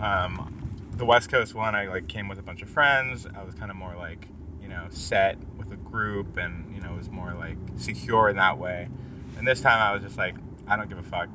[0.00, 3.26] um, the West Coast one, I like came with a bunch of friends.
[3.26, 4.28] I was kind of more like
[4.62, 8.36] you know set with a group, and you know it was more like secure in
[8.36, 8.88] that way.
[9.38, 10.36] And this time I was just like,
[10.68, 11.30] I don't give a fuck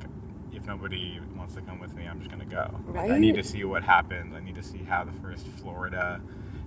[0.60, 2.06] if nobody wants to come with me.
[2.06, 2.70] I'm just gonna go.
[2.92, 4.34] Like, I need to see what happens.
[4.34, 6.20] I need to see how the first Florida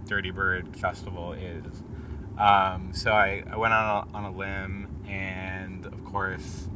[0.06, 1.84] Dirty Bird Festival is.
[2.38, 6.68] Um, so I, I went on a, on a limb, and of course,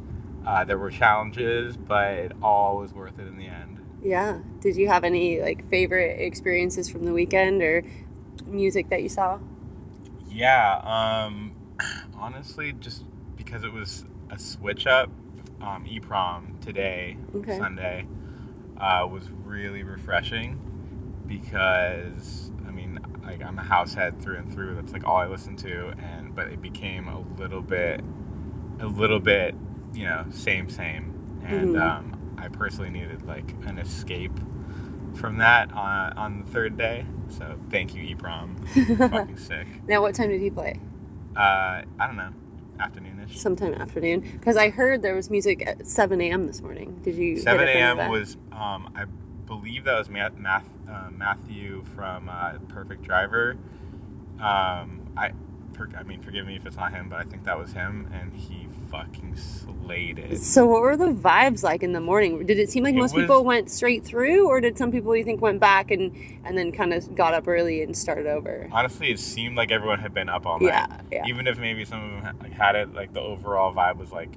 [0.46, 3.80] uh, there were challenges, but it all was worth it in the end.
[4.02, 4.38] Yeah.
[4.60, 7.82] Did you have any like favorite experiences from the weekend or
[8.46, 9.40] music that you saw?
[10.30, 11.52] Yeah, um,
[12.14, 13.04] honestly, just
[13.36, 15.10] because it was a switch up,
[15.60, 17.56] um, EPROM today, Okay.
[17.56, 18.06] Sunday,
[18.80, 20.58] uh, was really refreshing
[21.26, 24.74] because I mean, like I'm a house head through and through.
[24.76, 28.00] That's like all I listen to, and but it became a little bit,
[28.80, 29.54] a little bit,
[29.94, 31.12] you know, same same,
[31.44, 31.80] and Mhm.
[31.80, 34.38] um, I personally needed like an escape
[35.14, 37.04] from that on, on the third day.
[37.28, 38.66] So thank you, EPROM.
[39.10, 39.66] Fucking sick.
[39.88, 40.80] Now, what time did he play?
[41.36, 42.30] Uh, I don't know,
[42.78, 43.36] afternoonish.
[43.36, 44.20] Sometime afternoon.
[44.20, 46.46] Because I heard there was music at 7 a.m.
[46.46, 46.98] this morning.
[47.02, 47.38] Did you?
[47.38, 48.10] Seven up any of a.m.
[48.10, 49.04] was, um, I
[49.46, 53.56] believe that was Math, Math, uh, Matthew from uh, Perfect Driver.
[54.40, 55.32] Um, I,
[55.78, 58.10] per, I mean, forgive me if it's not him, but I think that was him,
[58.12, 60.38] and he fucking slayed it.
[60.38, 62.44] So, what were the vibes like in the morning?
[62.44, 65.14] Did it seem like It most was- people went straight through, or did some people
[65.16, 66.12] you think went back and
[66.44, 68.68] and then kind of got up early and started over?
[68.72, 70.66] Honestly, it seemed like everyone had been up all night.
[70.68, 71.26] Yeah, yeah.
[71.26, 74.10] Even if maybe some of them had, like, had it, like the overall vibe was
[74.12, 74.30] like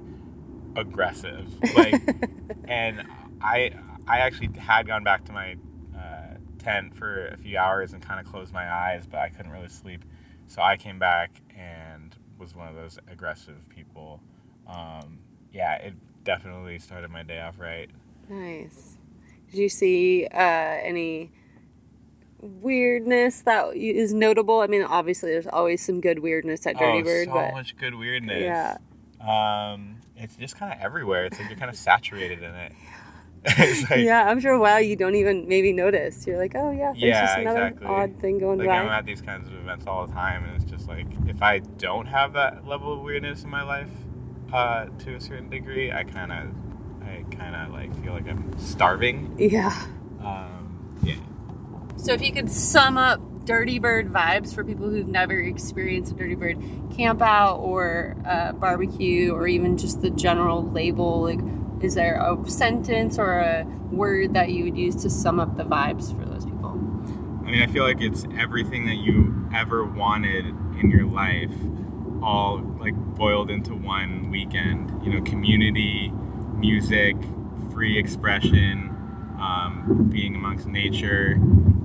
[0.76, 1.46] aggressive.
[1.74, 2.00] Like,
[2.64, 3.02] and
[3.40, 3.72] I,
[4.06, 5.56] I actually had gone back to my
[5.96, 9.52] uh, tent for a few hours and kind of closed my eyes, but I couldn't
[9.52, 10.04] really sleep.
[10.52, 14.20] So I came back and was one of those aggressive people.
[14.66, 15.18] Um,
[15.50, 15.94] yeah, it
[16.24, 17.88] definitely started my day off right.
[18.28, 18.98] Nice.
[19.50, 21.30] Did you see uh, any
[22.38, 24.60] weirdness that is notable?
[24.60, 27.74] I mean, obviously, there's always some good weirdness at Dirty oh, Bird, so but much
[27.78, 28.42] good weirdness.
[28.42, 28.76] Yeah.
[29.26, 31.24] Um, it's just kind of everywhere.
[31.24, 32.72] It's like you're kind of saturated in it.
[33.58, 34.56] it's like, yeah, I'm sure.
[34.56, 36.24] Wow, you don't even maybe notice.
[36.26, 37.86] You're like, oh yeah, there's yeah, just another exactly.
[37.88, 38.76] odd thing going like by.
[38.76, 41.58] I'm at these kinds of events all the time, and it's just like if I
[41.58, 43.90] don't have that level of weirdness in my life,
[44.52, 46.54] uh, to a certain degree, I kind of,
[47.04, 49.34] I kind of like feel like I'm starving.
[49.38, 49.74] Yeah.
[50.20, 51.16] Um, yeah.
[51.96, 56.14] So if you could sum up Dirty Bird vibes for people who've never experienced a
[56.14, 56.62] Dirty Bird
[56.96, 61.40] camp out or uh, barbecue or even just the general label, like
[61.82, 65.64] is there a sentence or a word that you would use to sum up the
[65.64, 66.70] vibes for those people?
[67.44, 70.46] I mean, I feel like it's everything that you ever wanted
[70.80, 71.52] in your life,
[72.22, 75.04] all like boiled into one weekend.
[75.04, 76.12] You know, community,
[76.54, 77.16] music,
[77.72, 78.90] free expression,
[79.40, 81.40] um, being amongst nature,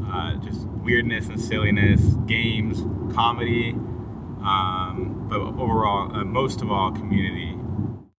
[0.08, 2.84] uh, just weirdness and silliness, games,
[3.16, 3.72] comedy,
[4.44, 7.57] um, but overall, uh, most of all, community.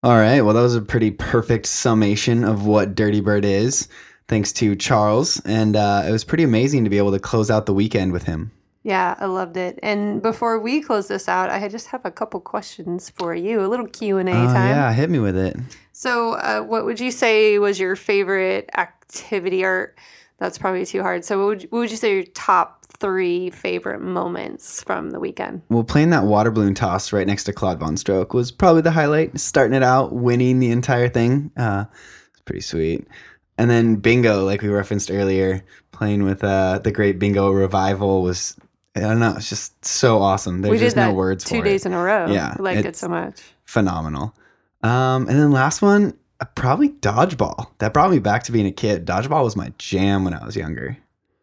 [0.01, 0.41] All right.
[0.41, 3.89] Well, that was a pretty perfect summation of what Dirty Bird is.
[4.29, 5.41] Thanks to Charles.
[5.45, 8.23] And uh, it was pretty amazing to be able to close out the weekend with
[8.23, 8.51] him.
[8.83, 9.77] Yeah, I loved it.
[9.83, 13.59] And before we close this out, I just have a couple questions for you.
[13.59, 14.69] A little Q and A Oh, time.
[14.69, 14.93] yeah.
[14.93, 15.57] Hit me with it.
[15.91, 19.65] So, uh, what would you say was your favorite activity?
[19.65, 19.95] Or
[20.37, 21.25] that's probably too hard.
[21.25, 25.61] So, what would, what would you say your top three favorite moments from the weekend.
[25.69, 28.91] Well, playing that water balloon toss right next to Claude Von Stroke was probably the
[28.91, 29.39] highlight.
[29.39, 31.85] Starting it out, winning the entire thing, uh,
[32.31, 33.07] it's pretty sweet.
[33.57, 38.55] And then bingo, like we referenced earlier, playing with uh, the Great Bingo Revival was,
[38.95, 40.61] I don't know, it's just so awesome.
[40.61, 41.89] There's we did just that no words two for days it.
[41.89, 42.27] in a row.
[42.27, 43.41] Yeah, we liked it so much.
[43.65, 44.33] phenomenal.
[44.81, 47.67] Um, and then last one, uh, probably dodgeball.
[47.79, 49.05] That brought me back to being a kid.
[49.05, 50.97] Dodgeball was my jam when I was younger.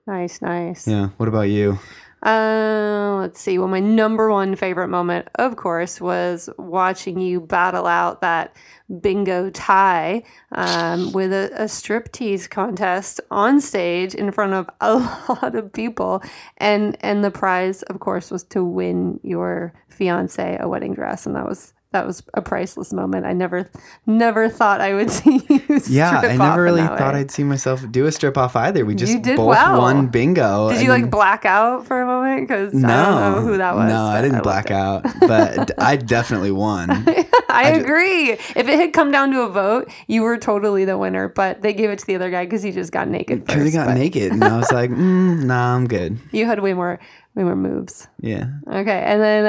[0.06, 0.86] Nice, nice.
[0.86, 1.08] Yeah.
[1.16, 1.78] What about you?
[2.22, 3.58] Uh, let's see.
[3.58, 8.56] Well, my number one favorite moment, of course, was watching you battle out that
[9.00, 14.94] bingo tie um, with a, a striptease contest on stage in front of a
[15.28, 16.22] lot of people,
[16.56, 21.36] and and the prize, of course, was to win your fiance a wedding dress, and
[21.36, 23.24] that was that was a priceless moment.
[23.24, 23.70] I never
[24.04, 25.80] never thought I would see you.
[25.88, 27.20] Yeah, I never really thought way.
[27.20, 28.84] I'd see myself do a strip off either.
[28.84, 29.78] We just both well.
[29.78, 30.70] won bingo.
[30.70, 32.46] Did you like black out for a moment?
[32.46, 33.88] Because No, I don't know who that was.
[33.88, 36.90] No, I didn't loved black out, but I definitely won.
[36.90, 38.32] I, I agree.
[38.32, 41.72] If it had come down to a vote, you were totally the winner, but they
[41.72, 43.46] gave it to the other guy because he just got naked.
[43.46, 46.60] Because he got but naked, and I was like, mm, "Nah, I'm good." You had
[46.60, 47.00] way more,
[47.44, 48.08] more moves.
[48.20, 48.48] Yeah.
[48.66, 49.44] Okay, and then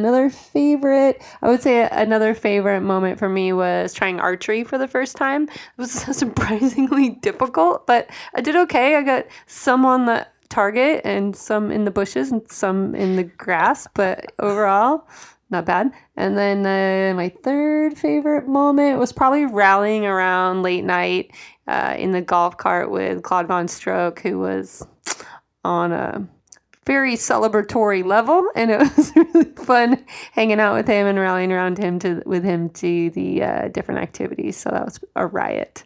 [0.00, 4.88] another favorite, I would say another favorite moment for me was trying archery for the
[4.88, 5.44] first time.
[5.44, 8.96] It was surprisingly difficult, but I did okay.
[8.96, 13.24] I got some on the target and some in the bushes and some in the
[13.24, 15.08] grass, but overall,
[15.50, 15.90] not bad.
[16.16, 21.32] And then uh, my third favorite moment was probably rallying around late night
[21.66, 24.86] uh, in the golf cart with Claude Von Stroke, who was
[25.64, 26.26] on a
[26.86, 31.78] very celebratory level, and it was really fun hanging out with him and rallying around
[31.78, 34.56] him to with him to the uh, different activities.
[34.56, 35.84] So that was a riot.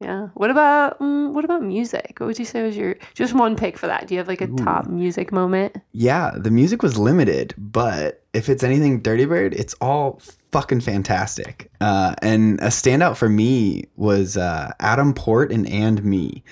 [0.00, 0.28] Yeah.
[0.34, 2.16] What about mm, what about music?
[2.18, 4.06] What would you say was your just one pick for that?
[4.06, 5.76] Do you have like a top music moment?
[5.92, 10.20] Yeah, the music was limited, but if it's anything Dirty Bird, it's all
[10.52, 11.70] fucking fantastic.
[11.80, 16.44] Uh, and a standout for me was uh, Adam Port and And Me.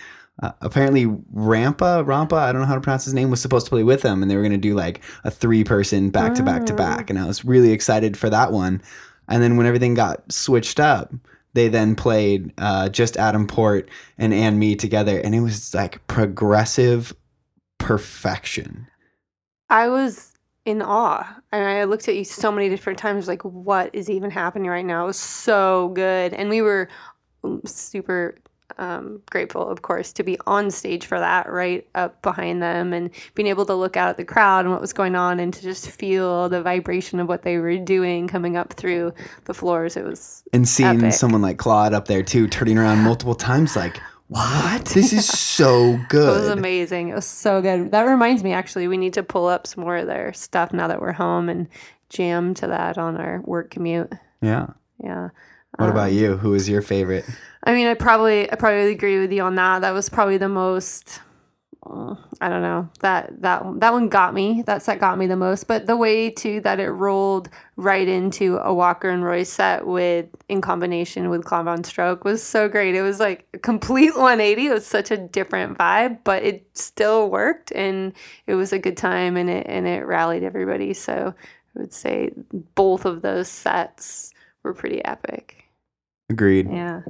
[0.42, 3.70] Uh, apparently, Rampa, Rampa, I don't know how to pronounce his name, was supposed to
[3.70, 6.42] play with them, and they were going to do like a three person back to
[6.42, 7.08] back to back.
[7.08, 8.82] And I was really excited for that one.
[9.28, 11.14] And then when everything got switched up,
[11.52, 16.04] they then played uh, just Adam Port and And Me together, and it was like
[16.08, 17.14] progressive
[17.78, 18.88] perfection.
[19.70, 21.40] I was in awe.
[21.52, 24.84] And I looked at you so many different times, like, what is even happening right
[24.84, 25.04] now?
[25.04, 26.32] It was so good.
[26.34, 26.88] And we were
[27.44, 28.36] mm, super
[28.78, 33.10] um, grateful, of course, to be on stage for that, right up behind them, and
[33.34, 35.62] being able to look out at the crowd and what was going on, and to
[35.62, 39.12] just feel the vibration of what they were doing coming up through
[39.44, 39.96] the floors.
[39.96, 41.12] It was and seeing epic.
[41.12, 44.86] someone like Claude up there too, turning around multiple times, like, what?
[44.86, 46.36] This is so good.
[46.36, 47.08] It was amazing.
[47.08, 47.92] It was so good.
[47.92, 50.88] That reminds me, actually, we need to pull up some more of their stuff now
[50.88, 51.68] that we're home and
[52.08, 54.12] jam to that on our work commute.
[54.40, 54.68] Yeah.
[55.02, 55.30] Yeah.
[55.78, 56.36] What about Um, you?
[56.36, 57.26] Who is your favorite?
[57.64, 59.80] I mean, I probably, I probably agree with you on that.
[59.80, 61.20] That was probably the most.
[61.86, 64.62] uh, I don't know that that that one got me.
[64.66, 65.66] That set got me the most.
[65.68, 70.26] But the way too that it rolled right into a Walker and Royce set with
[70.48, 72.94] in combination with Claude Von Stroke was so great.
[72.94, 74.66] It was like a complete 180.
[74.66, 78.12] It was such a different vibe, but it still worked and
[78.46, 80.94] it was a good time and it and it rallied everybody.
[80.94, 81.34] So
[81.76, 82.30] I would say
[82.74, 85.63] both of those sets were pretty epic.
[86.30, 86.70] Agreed.
[86.70, 87.02] Yeah.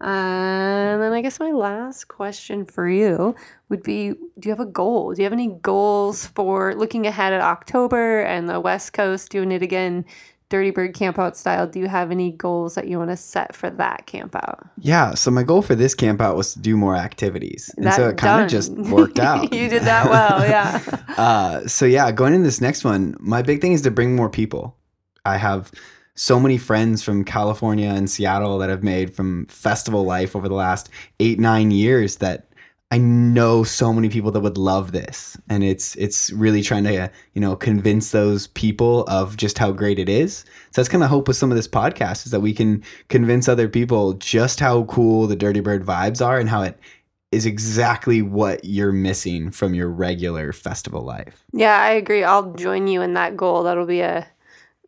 [0.00, 3.34] Uh, and then I guess my last question for you
[3.70, 5.14] would be Do you have a goal?
[5.14, 9.50] Do you have any goals for looking ahead at October and the West Coast doing
[9.50, 10.04] it again,
[10.50, 11.66] Dirty Bird Campout style?
[11.66, 14.68] Do you have any goals that you want to set for that campout?
[14.78, 15.14] Yeah.
[15.14, 18.44] So my goal for this campout was to do more activities, and so it kind
[18.44, 19.54] of just worked out.
[19.54, 20.82] you did that well, yeah.
[21.16, 24.28] uh, so yeah, going in this next one, my big thing is to bring more
[24.28, 24.76] people.
[25.24, 25.72] I have
[26.20, 30.54] so many friends from California and Seattle that I've made from festival life over the
[30.54, 32.46] last eight nine years that
[32.90, 37.10] I know so many people that would love this, and it's it's really trying to
[37.32, 40.40] you know convince those people of just how great it is.
[40.72, 43.48] So that's kind of hope with some of this podcast is that we can convince
[43.48, 46.78] other people just how cool the Dirty Bird vibes are and how it
[47.32, 51.46] is exactly what you're missing from your regular festival life.
[51.54, 52.24] Yeah, I agree.
[52.24, 53.62] I'll join you in that goal.
[53.62, 54.26] That'll be a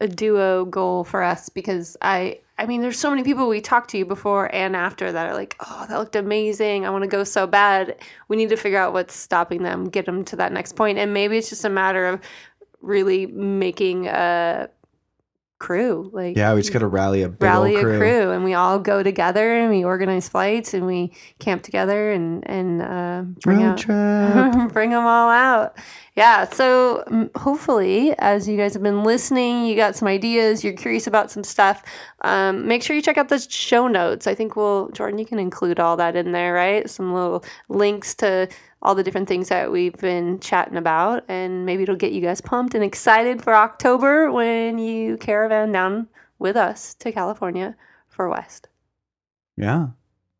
[0.03, 3.91] a duo goal for us because I I mean there's so many people we talked
[3.91, 6.85] to before and after that are like, "Oh, that looked amazing.
[6.85, 7.97] I want to go so bad."
[8.27, 10.99] We need to figure out what's stopping them, get them to that next point.
[10.99, 12.21] And maybe it's just a matter of
[12.81, 14.69] really making a
[15.63, 16.11] crew.
[16.13, 17.99] Like Yeah, we just got to rally a big rally old a crew.
[17.99, 22.43] crew and we all go together and we organize flights and we camp together and
[22.51, 24.73] and uh, bring out trip.
[24.73, 25.77] bring them all out
[26.17, 30.73] yeah so mm, hopefully as you guys have been listening you got some ideas you're
[30.73, 31.83] curious about some stuff
[32.23, 35.39] um, make sure you check out the show notes i think we'll jordan you can
[35.39, 38.49] include all that in there right some little links to
[38.83, 42.41] all the different things that we've been chatting about and maybe it'll get you guys
[42.41, 46.09] pumped and excited for october when you caravan down
[46.39, 47.75] with us to california
[48.09, 48.69] for west
[49.57, 49.89] Yeah.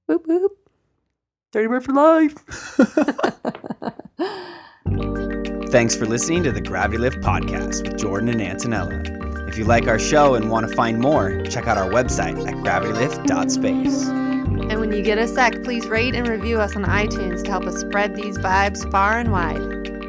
[0.07, 0.59] Whoop whoop.
[1.53, 2.35] Dirty Bird for life.
[5.71, 9.49] Thanks for listening to the Gravity Lift podcast with Jordan and Antonella.
[9.49, 12.55] If you like our show and want to find more, check out our website at
[12.55, 14.32] gravitylift.space.
[14.71, 17.65] And when you get a sec, please rate and review us on iTunes to help
[17.65, 20.02] us spread these vibes far and wide.